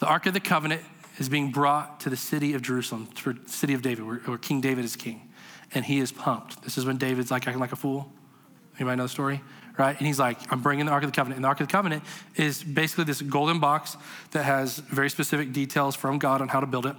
[0.00, 0.82] The Ark of the Covenant
[1.18, 4.38] is being brought to the city of Jerusalem, to the city of David, where, where
[4.38, 5.30] King David is king,
[5.72, 6.64] and he is pumped.
[6.64, 8.10] This is when David's like acting like a fool.
[8.76, 9.40] Anybody know the story?
[9.76, 9.96] Right?
[9.96, 11.38] And he's like, I'm bringing the Ark of the Covenant.
[11.38, 12.02] And the Ark of the Covenant
[12.36, 13.96] is basically this golden box
[14.30, 16.96] that has very specific details from God on how to build it.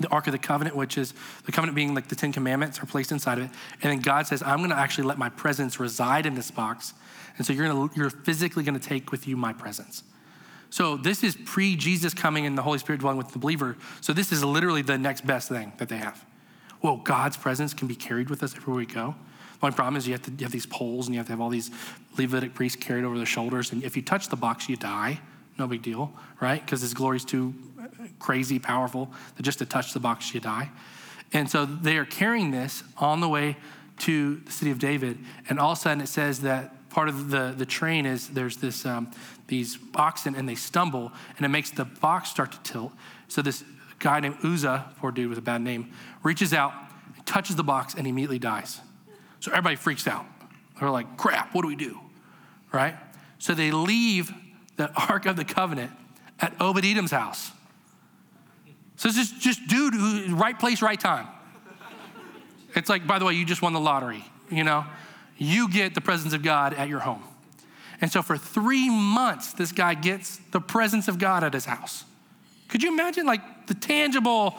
[0.00, 1.12] The Ark of the Covenant, which is
[1.44, 3.50] the covenant being like the Ten Commandments, are placed inside of it.
[3.82, 6.94] And then God says, I'm going to actually let my presence reside in this box.
[7.36, 10.04] And so you're, gonna, you're physically going to take with you my presence.
[10.70, 13.76] So this is pre Jesus coming and the Holy Spirit dwelling with the believer.
[14.00, 16.24] So this is literally the next best thing that they have.
[16.82, 19.16] Well, God's presence can be carried with us everywhere we go.
[19.60, 21.32] The only problem is you have to you have these poles and you have to
[21.32, 21.70] have all these
[22.16, 23.72] Levitic priests carried over their shoulders.
[23.72, 25.20] And if you touch the box, you die.
[25.58, 26.64] No big deal, right?
[26.64, 27.54] Because his glory is too
[28.20, 30.70] crazy, powerful that just to touch the box, you die.
[31.32, 33.56] And so they are carrying this on the way
[34.00, 35.18] to the city of David.
[35.48, 38.58] And all of a sudden it says that part of the, the train is there's
[38.58, 39.10] this um,
[39.48, 42.92] these oxen and they stumble and it makes the box start to tilt.
[43.28, 43.64] So this
[43.98, 45.92] guy named Uzzah, poor dude with a bad name,
[46.22, 46.72] reaches out,
[47.26, 48.80] touches the box, and immediately dies.
[49.40, 50.26] So everybody freaks out.
[50.78, 51.98] They're like, crap, what do we do?
[52.72, 52.94] Right?
[53.38, 54.32] So they leave
[54.76, 55.92] the Ark of the Covenant
[56.40, 57.50] at Obed Edom's house.
[58.96, 61.28] So it's just, just dude, who, right place, right time.
[62.74, 64.84] It's like, by the way, you just won the lottery, you know?
[65.36, 67.22] You get the presence of God at your home.
[68.00, 72.04] And so for three months, this guy gets the presence of God at his house.
[72.68, 74.56] Could you imagine, like, the tangible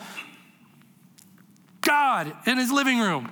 [1.82, 3.32] God in his living room?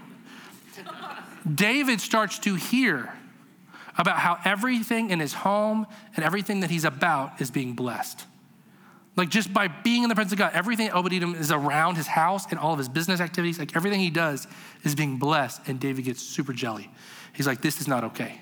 [1.53, 3.13] David starts to hear
[3.97, 8.25] about how everything in his home and everything that he's about is being blessed.
[9.15, 12.45] Like just by being in the presence of God, everything Edom is around his house
[12.51, 14.47] and all of his business activities, like everything he does
[14.83, 15.61] is being blessed.
[15.67, 16.91] And David gets super jelly.
[17.33, 18.39] He's like, this is not okay.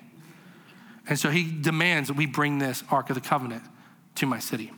[1.07, 3.63] And so he demands that we bring this Ark of the Covenant
[4.15, 4.73] to my city.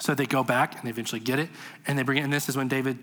[0.00, 1.50] So they go back and they eventually get it
[1.86, 2.22] and they bring it.
[2.22, 2.98] And this is when David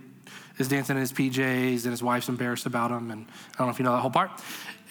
[0.60, 3.10] is dancing in his PJs and his wife's embarrassed about him.
[3.10, 4.30] And I don't know if you know that whole part.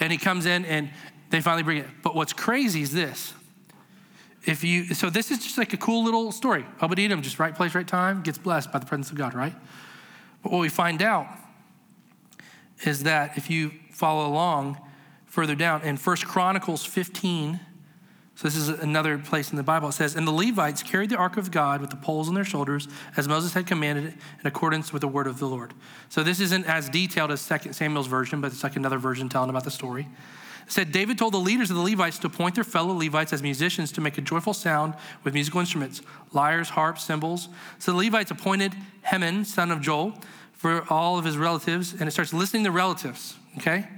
[0.01, 0.91] And he comes in and
[1.31, 1.87] they finally bring it.
[2.03, 3.35] But what's crazy is this.
[4.45, 6.64] If you, so this is just like a cool little story.
[6.81, 9.55] Edom, just right place, right time, gets blessed by the presence of God, right?
[10.43, 11.27] But what we find out
[12.85, 14.79] is that if you follow along
[15.27, 17.61] further down in First Chronicles 15,
[18.39, 19.89] so this is another place in the Bible.
[19.89, 22.45] It says, And the Levites carried the ark of God with the poles on their
[22.45, 22.86] shoulders,
[23.16, 25.74] as Moses had commanded it, in accordance with the word of the Lord.
[26.09, 29.51] So this isn't as detailed as 2 Samuel's version, but it's like another version telling
[29.51, 30.07] about the story.
[30.64, 33.43] It said, David told the leaders of the Levites to appoint their fellow Levites as
[33.43, 36.01] musicians to make a joyful sound with musical instruments,
[36.32, 37.49] lyres, harps, cymbals.
[37.80, 38.72] So the Levites appointed
[39.11, 40.14] Heman, son of Joel,
[40.53, 43.89] for all of his relatives, and it starts listing the relatives, okay?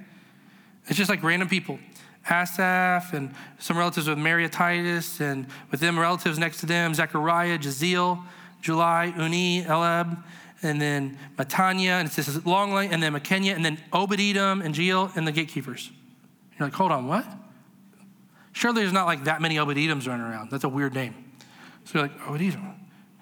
[0.86, 1.78] It's just like random people.
[2.28, 8.22] Asaph and some relatives with Titus, and with them relatives next to them, Zechariah, Jeziel,
[8.60, 10.18] July, Unni, Eliab,
[10.62, 14.60] and then Matania, and it's this long line, and then Mikneiah, and then Obed Edom
[14.60, 15.90] and Jeiel, and the gatekeepers.
[16.58, 17.26] You're like, hold on, what?
[18.52, 20.50] Surely there's not like that many Obed Edoms running around.
[20.50, 21.14] That's a weird name.
[21.84, 22.74] So you're like, Obed Edom.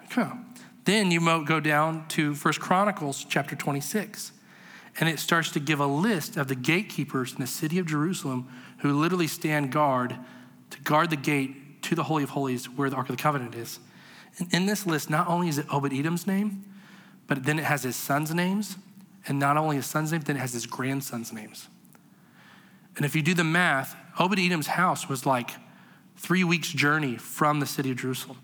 [0.05, 0.29] Okay.
[0.83, 4.33] Then you go down to First Chronicles chapter 26,
[4.99, 8.49] and it starts to give a list of the gatekeepers in the city of Jerusalem
[8.79, 10.17] who literally stand guard
[10.71, 13.55] to guard the gate to the Holy of Holies where the Ark of the Covenant
[13.55, 13.79] is.
[14.37, 16.65] And in this list, not only is it Obed Edom's name,
[17.27, 18.75] but then it has his son's names.
[19.25, 21.69] And not only his son's name, then it has his grandson's names.
[22.97, 25.51] And if you do the math, Obed Edom's house was like
[26.17, 28.37] three weeks' journey from the city of Jerusalem.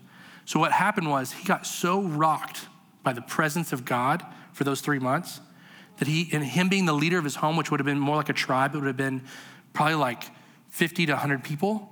[0.46, 2.66] So what happened was he got so rocked
[3.02, 5.40] by the presence of God for those three months
[5.98, 8.16] that he, and him being the leader of his home, which would have been more
[8.16, 9.22] like a tribe, it would have been
[9.72, 10.24] probably like
[10.70, 11.88] 50 to 100 people,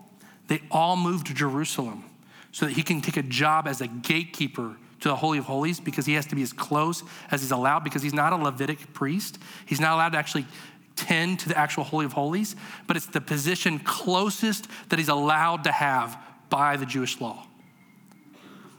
[0.49, 2.05] they all moved to Jerusalem
[2.53, 5.81] so that he can take a job as a gatekeeper to the Holy of Holies
[5.81, 8.93] because he has to be as close as he's allowed because he's not a Levitic
[8.93, 9.39] priest.
[9.67, 10.47] He's not allowed to actually
[10.97, 15.65] tend to the actual Holy of Holies, but it's the position closest that he's allowed
[15.65, 16.17] to have
[16.49, 17.47] by the Jewish law.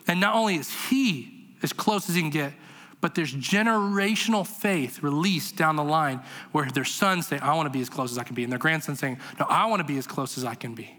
[0.08, 2.54] And not only is he as close as he can get,
[3.02, 6.22] but there's generational faith released down the line
[6.52, 8.52] where their sons say, I want to be as close as I can be, and
[8.52, 10.96] their grandsons saying, No, I want to be as close as I can be.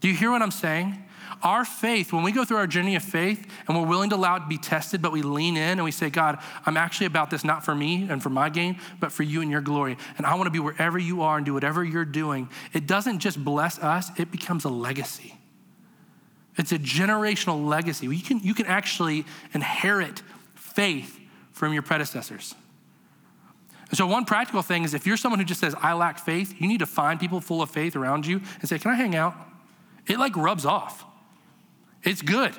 [0.00, 1.04] Do you hear what I'm saying?
[1.42, 4.36] Our faith, when we go through our journey of faith and we're willing to allow
[4.36, 7.30] it to be tested, but we lean in and we say, God, I'm actually about
[7.30, 9.96] this not for me and for my gain, but for you and your glory.
[10.18, 12.48] And I want to be wherever you are and do whatever you're doing.
[12.72, 15.36] It doesn't just bless us, it becomes a legacy.
[16.56, 18.06] It's a generational legacy.
[18.06, 19.24] You can, you can actually
[19.54, 20.22] inherit
[20.74, 21.18] faith
[21.52, 22.54] from your predecessors.
[23.88, 26.54] And so, one practical thing is if you're someone who just says, I lack faith,
[26.60, 29.16] you need to find people full of faith around you and say, Can I hang
[29.16, 29.34] out?
[30.06, 31.04] It like rubs off.
[32.02, 32.54] It's good.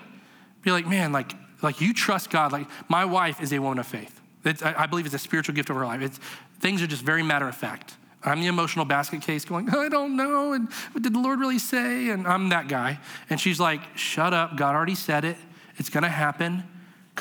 [0.62, 1.32] Be like, man, like,
[1.62, 2.52] like you trust God.
[2.52, 4.20] Like my wife is a woman of faith.
[4.46, 6.02] I, I, believe it's a spiritual gift of her life.
[6.02, 6.20] It's,
[6.60, 7.96] things are just very matter of fact.
[8.24, 10.54] I'm the emotional basket case going, I don't know.
[10.54, 12.10] And did the Lord really say?
[12.10, 13.00] And I'm that guy.
[13.30, 14.58] And she's like, shut up.
[14.58, 15.38] God already said it.
[15.78, 16.64] It's going to happen.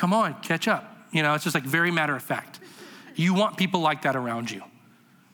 [0.01, 0.97] Come on, catch up.
[1.11, 2.59] You know, it's just like very matter of fact.
[3.13, 4.63] You want people like that around you.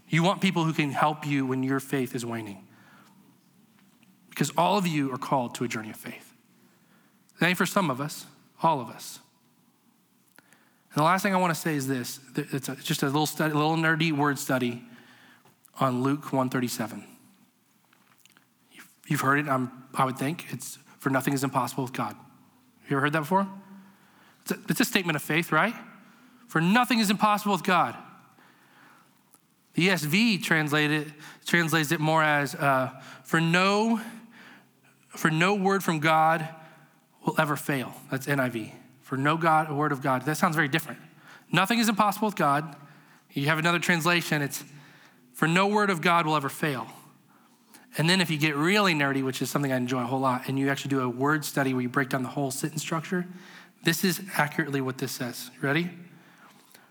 [0.09, 2.67] You want people who can help you when your faith is waning.
[4.29, 6.33] Because all of you are called to a journey of faith.
[7.39, 8.25] It ain't for some of us,
[8.61, 9.19] all of us.
[10.91, 13.53] And the last thing I want to say is this it's just a little, study,
[13.53, 14.83] a little nerdy word study
[15.79, 17.05] on Luke 137.
[19.07, 20.47] You've heard it, I'm, I would think.
[20.49, 22.17] It's for nothing is impossible with God.
[22.89, 23.47] You ever heard that before?
[24.69, 25.73] It's a, statement of faith, right?
[26.47, 27.95] For nothing is impossible with God.
[29.73, 31.13] The ESV translated,
[31.45, 32.91] translates it more as uh,
[33.23, 34.01] for no
[35.09, 36.47] for no word from God
[37.25, 37.93] will ever fail.
[38.11, 38.71] That's NIV.
[39.01, 40.23] For no God, a word of God.
[40.23, 40.99] That sounds very different.
[41.51, 42.75] Nothing is impossible with God.
[43.31, 44.63] You have another translation, it's
[45.33, 46.87] for no word of God will ever fail.
[47.97, 50.47] And then if you get really nerdy, which is something I enjoy a whole lot,
[50.47, 53.25] and you actually do a word study where you break down the whole sentence structure,
[53.87, 55.49] this is accurately what this says.
[55.61, 55.89] Ready?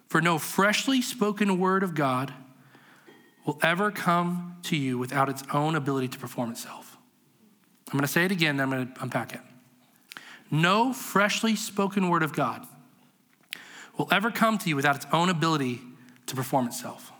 [0.08, 2.32] For no freshly spoken word of God
[3.44, 6.96] will ever come to you without its own ability to perform itself.
[7.88, 9.42] I'm going to say it again, then I'm going to unpack it.
[10.50, 12.66] No freshly spoken word of God
[13.98, 15.82] will ever come to you without its own ability
[16.24, 17.12] to perform itself.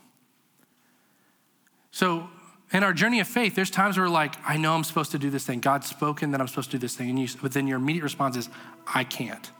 [1.91, 2.29] So,
[2.73, 5.29] in our journey of faith, there's times where like, I know I'm supposed to do
[5.29, 5.59] this thing.
[5.59, 7.11] God's spoken that I'm supposed to do this thing.
[7.11, 8.49] And you, but then your immediate response is,
[8.91, 9.51] I can't.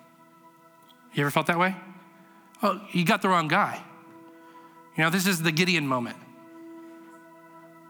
[1.17, 1.75] You ever felt that way?
[2.61, 3.81] Oh, you got the wrong guy.
[4.95, 6.15] You know, this is the Gideon moment.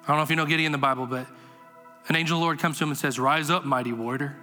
[0.03, 1.27] I don't know if you know Gideon in the Bible, but
[2.07, 4.37] an angel of the Lord comes to him and says, Rise up, mighty warrior.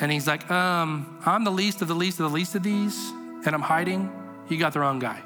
[0.00, 3.10] And he's like, um, I'm the least of the least of the least of these,
[3.46, 4.10] and I'm hiding.
[4.48, 5.22] You got the wrong guy.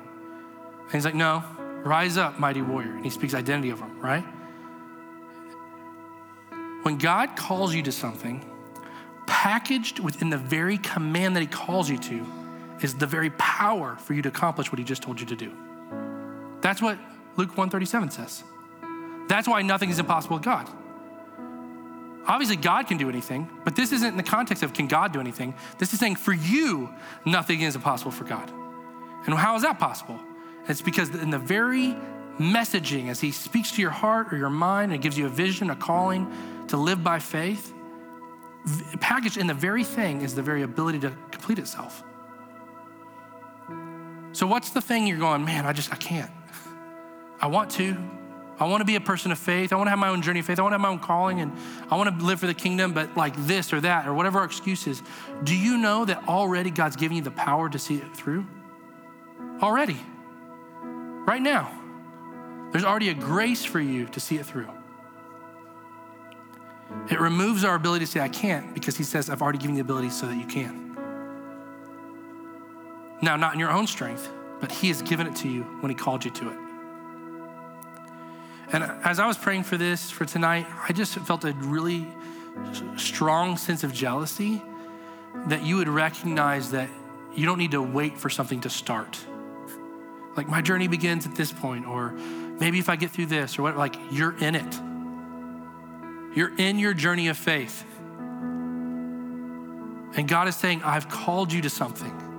[0.82, 1.42] And he's like, No,
[1.84, 2.96] rise up, mighty warrior.
[2.96, 4.24] And he speaks identity of him, right?
[6.82, 8.44] When God calls you to something,
[9.26, 12.43] packaged within the very command that he calls you to
[12.80, 15.52] is the very power for you to accomplish what he just told you to do.
[16.60, 16.98] That's what
[17.36, 18.44] Luke 137 says.
[19.28, 20.68] That's why nothing is impossible with God.
[22.26, 25.20] Obviously, God can do anything, but this isn't in the context of can God do
[25.20, 25.54] anything.
[25.78, 26.88] This is saying for you,
[27.26, 28.50] nothing is impossible for God.
[29.26, 30.18] And how is that possible?
[30.66, 31.94] It's because in the very
[32.38, 35.68] messaging, as He speaks to your heart or your mind and gives you a vision,
[35.68, 36.32] a calling
[36.68, 37.74] to live by faith,
[39.00, 42.02] packaged in the very thing is the very ability to complete itself.
[44.34, 46.30] So, what's the thing you're going, man, I just, I can't.
[47.40, 47.96] I want to,
[48.58, 49.72] I want to be a person of faith.
[49.72, 50.58] I want to have my own journey of faith.
[50.58, 51.52] I want to have my own calling and
[51.88, 54.44] I want to live for the kingdom, but like this or that or whatever our
[54.44, 55.02] excuse is.
[55.44, 58.44] Do you know that already God's giving you the power to see it through?
[59.62, 59.98] Already.
[60.82, 61.70] Right now.
[62.72, 64.68] There's already a grace for you to see it through.
[67.08, 69.84] It removes our ability to say, I can't, because He says, I've already given you
[69.84, 70.83] the ability so that you can.
[73.24, 74.28] Now, not in your own strength,
[74.60, 76.58] but He has given it to you when He called you to it.
[78.70, 82.06] And as I was praying for this for tonight, I just felt a really
[82.96, 84.60] strong sense of jealousy
[85.46, 86.90] that you would recognize that
[87.34, 89.18] you don't need to wait for something to start.
[90.36, 92.12] Like my journey begins at this point, or
[92.60, 94.80] maybe if I get through this, or what, like you're in it.
[96.36, 97.86] You're in your journey of faith.
[100.14, 102.33] And God is saying, I've called you to something.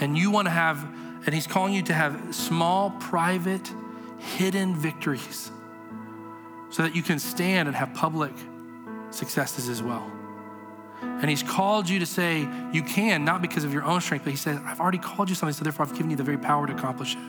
[0.00, 0.82] And you want to have,
[1.24, 3.72] and He's calling you to have small, private,
[4.18, 5.50] hidden victories
[6.70, 8.32] so that you can stand and have public
[9.10, 10.10] successes as well.
[11.02, 14.30] And he's called you to say you can, not because of your own strength, but
[14.30, 16.66] he says, I've already called you something, so therefore I've given you the very power
[16.66, 17.22] to accomplish it.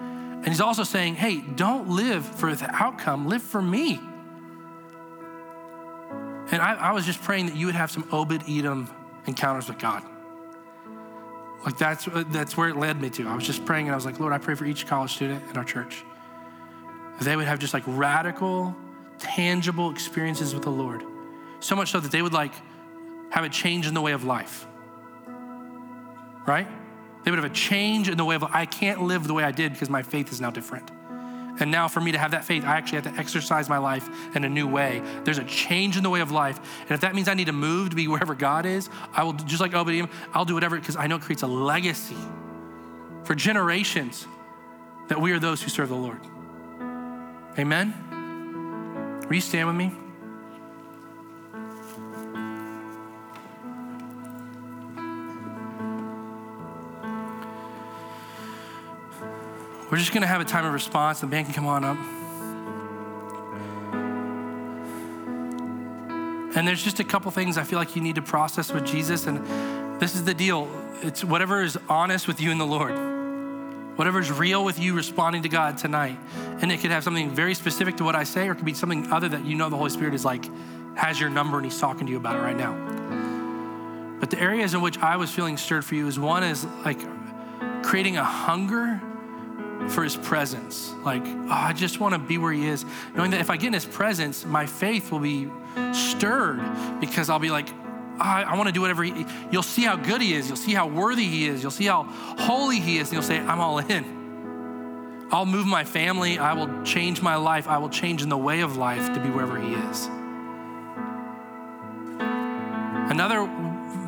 [0.00, 4.00] And he's also saying, hey, don't live for the outcome, live for me.
[6.50, 8.88] And I, I was just praying that you would have some Obed Edom
[9.26, 10.02] encounters with God.
[11.64, 13.28] Like that's, uh, that's where it led me to.
[13.28, 15.42] I was just praying and I was like, Lord, I pray for each college student
[15.50, 16.04] in our church.
[17.20, 18.76] They would have just like radical,
[19.18, 21.02] tangible experiences with the Lord.
[21.60, 22.52] So much so that they would like
[23.30, 24.66] have a change in the way of life.
[26.46, 26.68] Right?
[27.24, 29.50] They would have a change in the way of I can't live the way I
[29.50, 30.90] did because my faith is now different.
[31.60, 34.08] And now, for me to have that faith, I actually have to exercise my life
[34.36, 35.02] in a new way.
[35.24, 36.58] There's a change in the way of life.
[36.82, 39.32] And if that means I need to move to be wherever God is, I will,
[39.32, 42.16] just like Obed-edom, I'll do whatever because I know it creates a legacy
[43.24, 44.26] for generations
[45.08, 46.20] that we are those who serve the Lord.
[47.58, 49.24] Amen?
[49.26, 49.92] Will you stand with me?
[59.90, 61.20] We're just going to have a time of response.
[61.20, 61.96] The band can come on up.
[66.56, 69.26] And there's just a couple things I feel like you need to process with Jesus.
[69.26, 70.68] And this is the deal
[71.00, 72.90] it's whatever is honest with you and the Lord,
[73.96, 76.18] whatever is real with you responding to God tonight.
[76.60, 78.74] And it could have something very specific to what I say, or it could be
[78.74, 80.44] something other that you know the Holy Spirit is like,
[80.96, 82.74] has your number and He's talking to you about it right now.
[84.20, 86.98] But the areas in which I was feeling stirred for you is one is like
[87.84, 89.00] creating a hunger
[89.88, 90.92] for his presence.
[91.04, 92.84] Like, oh, I just want to be where he is.
[93.14, 95.50] Knowing that if I get in his presence, my faith will be
[95.92, 96.60] stirred
[97.00, 100.20] because I'll be like, oh, I, want to do whatever he, you'll see how good
[100.20, 100.48] he is.
[100.48, 101.62] You'll see how worthy he is.
[101.62, 103.08] You'll see how holy he is.
[103.08, 105.28] And you'll say, I'm all in.
[105.30, 106.38] I'll move my family.
[106.38, 107.68] I will change my life.
[107.68, 110.08] I will change in the way of life to be wherever he is.
[113.10, 113.46] Another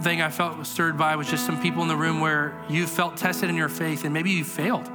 [0.03, 3.16] thing I felt stirred by was just some people in the room where you felt
[3.16, 4.91] tested in your faith and maybe you failed.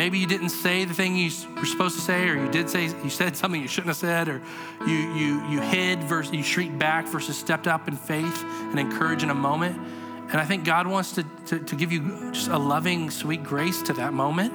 [0.00, 2.84] Maybe you didn't say the thing you were supposed to say, or you did say
[3.04, 4.40] you said something you shouldn't have said, or
[4.86, 9.22] you you you hid versus you shrieked back versus stepped up in faith and encourage
[9.22, 9.76] in a moment.
[10.30, 13.82] And I think God wants to, to, to give you just a loving, sweet grace
[13.82, 14.54] to that moment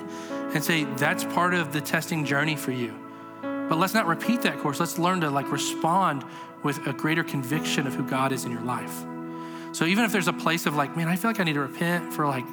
[0.56, 2.96] and say that's part of the testing journey for you.
[3.44, 4.80] But let's not repeat that course.
[4.80, 6.26] Let's learn to like respond
[6.64, 9.06] with a greater conviction of who God is in your life.
[9.74, 11.60] So even if there's a place of like, man, I feel like I need to
[11.60, 12.46] repent for like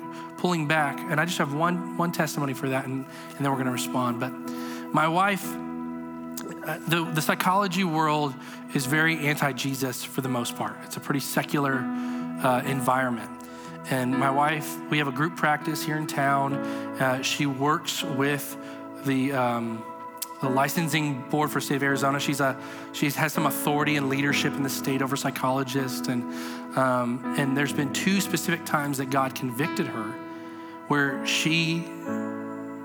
[0.43, 0.99] pulling back.
[0.99, 3.73] And I just have one, one testimony for that, and, and then we're going to
[3.73, 4.19] respond.
[4.19, 4.31] But
[4.93, 8.35] my wife, uh, the, the psychology world
[8.75, 10.77] is very anti Jesus for the most part.
[10.83, 11.75] It's a pretty secular
[12.43, 13.31] uh, environment.
[13.89, 16.55] And my wife, we have a group practice here in town.
[16.55, 18.57] Uh, she works with
[19.05, 19.85] the, um,
[20.41, 22.19] the licensing board for of Arizona.
[22.19, 22.57] She's a
[22.93, 26.25] she has some authority and leadership in the state over psychologists, and
[26.77, 30.15] um, and there's been two specific times that God convicted her
[30.93, 31.83] where she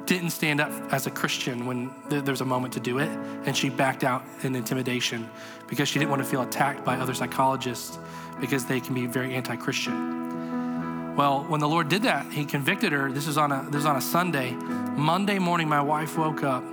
[0.06, 3.10] didn't stand up as a Christian when th- there was a moment to do it,
[3.46, 5.30] and she backed out in intimidation
[5.68, 8.00] because she didn't want to feel attacked by other psychologists
[8.40, 11.18] because they can be very anti-Christian.
[11.18, 13.12] Well, when the Lord did that, He convicted her.
[13.12, 14.52] This is on a this was on a Sunday.
[14.96, 16.64] Monday morning, my wife woke up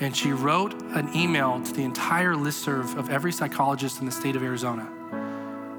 [0.00, 4.34] and she wrote an email to the entire listserv of every psychologist in the state
[4.34, 4.88] of Arizona.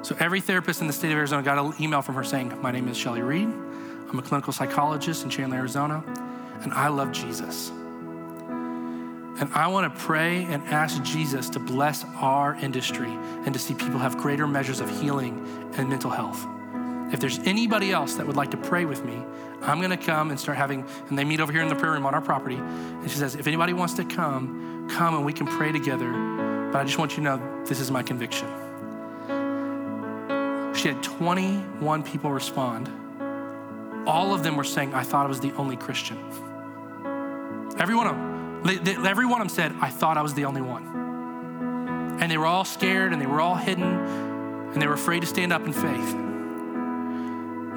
[0.03, 2.71] So every therapist in the state of Arizona got an email from her saying, "My
[2.71, 3.49] name is Shelly Reed.
[4.09, 6.03] I'm a clinical psychologist in Chandler, Arizona,
[6.61, 7.71] and I love Jesus.
[9.37, 13.73] And I want to pray and ask Jesus to bless our industry and to see
[13.73, 15.45] people have greater measures of healing
[15.75, 16.45] and mental health.
[17.13, 19.21] If there's anybody else that would like to pray with me,
[19.61, 21.91] I'm going to come and start having, and they meet over here in the prayer
[21.91, 22.55] room on our property.
[22.55, 26.11] And she says, if anybody wants to come, come and we can pray together.
[26.71, 28.47] But I just want you to know this is my conviction.
[30.75, 32.89] She had 21 people respond
[34.07, 36.17] all of them were saying, I thought I was the only Christian.
[37.77, 39.05] Every one of them.
[39.05, 42.17] Every one of them said, I thought I was the only one.
[42.19, 45.27] And they were all scared and they were all hidden and they were afraid to
[45.27, 46.13] stand up in faith.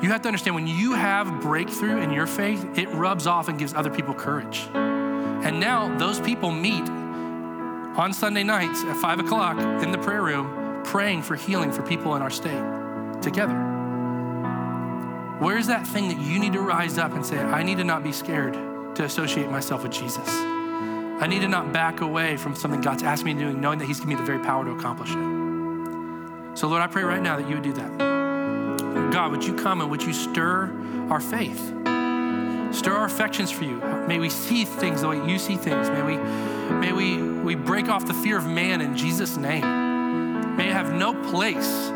[0.02, 3.58] You have to understand when you have breakthrough in your faith, it rubs off and
[3.58, 4.68] gives other people courage.
[4.74, 6.88] And now those people meet
[7.98, 12.14] on Sunday nights at five o'clock in the prayer room praying for healing for people
[12.14, 12.62] in our state
[13.20, 13.77] together.
[15.40, 18.02] Where's that thing that you need to rise up and say, I need to not
[18.02, 18.54] be scared
[18.96, 20.28] to associate myself with Jesus?
[20.28, 23.84] I need to not back away from something God's asked me to do, knowing that
[23.86, 26.58] He's given me the very power to accomplish it.
[26.58, 27.98] So, Lord, I pray right now that you would do that.
[29.12, 30.72] God, would you come and would you stir
[31.08, 31.68] our faith?
[32.74, 33.76] Stir our affections for you.
[34.08, 35.88] May we see things the way you see things.
[35.88, 36.16] May we,
[36.80, 40.56] may we, we break off the fear of man in Jesus' name.
[40.56, 41.92] May it have no place.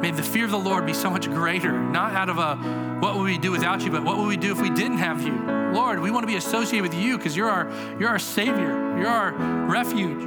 [0.00, 2.56] May the fear of the Lord be so much greater, not out of a
[3.00, 5.22] what would we do without you, but what would we do if we didn't have
[5.22, 5.32] you?
[5.72, 9.08] Lord, we want to be associated with you because you're our, you're our Savior, you're
[9.08, 9.32] our
[9.66, 10.20] refuge.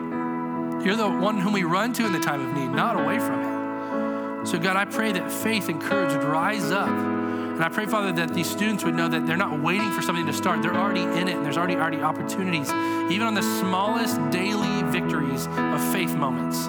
[0.85, 3.41] You're the one whom we run to in the time of need, not away from
[3.41, 4.47] it.
[4.47, 6.89] So, God, I pray that faith and courage would rise up.
[6.89, 10.25] And I pray, Father, that these students would know that they're not waiting for something
[10.25, 10.63] to start.
[10.63, 12.69] They're already in it, and there's already already opportunities,
[13.11, 16.67] even on the smallest daily victories of faith moments.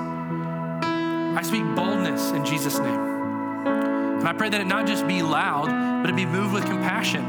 [1.37, 3.01] I speak boldness in Jesus' name.
[4.23, 5.67] And I pray that it not just be loud,
[6.03, 7.25] but it be moved with compassion.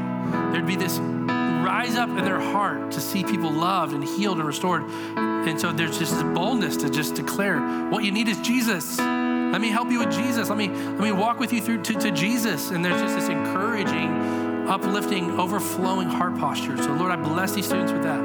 [0.52, 4.46] There'd be this rise up in their heart to see people loved and healed and
[4.46, 4.82] restored.
[5.16, 8.98] And so there's just this boldness to just declare what you need is Jesus.
[8.98, 10.48] Let me help you with Jesus.
[10.48, 12.70] Let me let me walk with you through to, to Jesus.
[12.70, 16.76] And there's just this encouraging, uplifting, overflowing heart posture.
[16.76, 18.20] So Lord, I bless these students with that.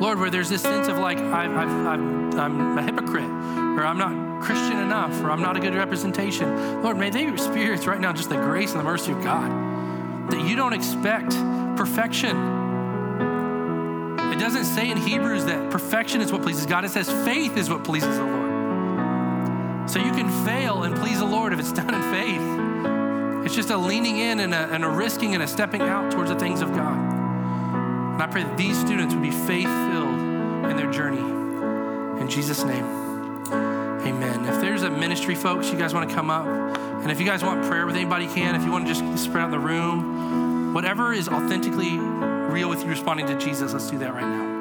[0.00, 1.46] Lord, where there's this sense of like, i
[2.38, 6.82] am a hypocrite, or I'm not Christian enough, or I'm not a good representation.
[6.82, 10.30] Lord, may they experience right now just the grace and the mercy of God.
[10.30, 11.30] That you don't expect
[11.76, 12.36] perfection.
[14.32, 17.70] It doesn't say in Hebrews that perfection is what pleases God, it says faith is
[17.70, 19.90] what pleases the Lord.
[19.90, 23.46] So you can fail and please the Lord if it's done in faith.
[23.46, 26.30] It's just a leaning in and a, and a risking and a stepping out towards
[26.30, 26.96] the things of God.
[26.96, 31.43] And I pray that these students would be faith filled in their journey.
[32.20, 32.84] In Jesus' name,
[33.52, 34.46] amen.
[34.46, 37.42] If there's a ministry, folks, you guys want to come up, and if you guys
[37.42, 38.54] want prayer with anybody, can.
[38.54, 42.88] If you want to just spread out the room, whatever is authentically real with you
[42.88, 44.53] responding to Jesus, let's do that right now.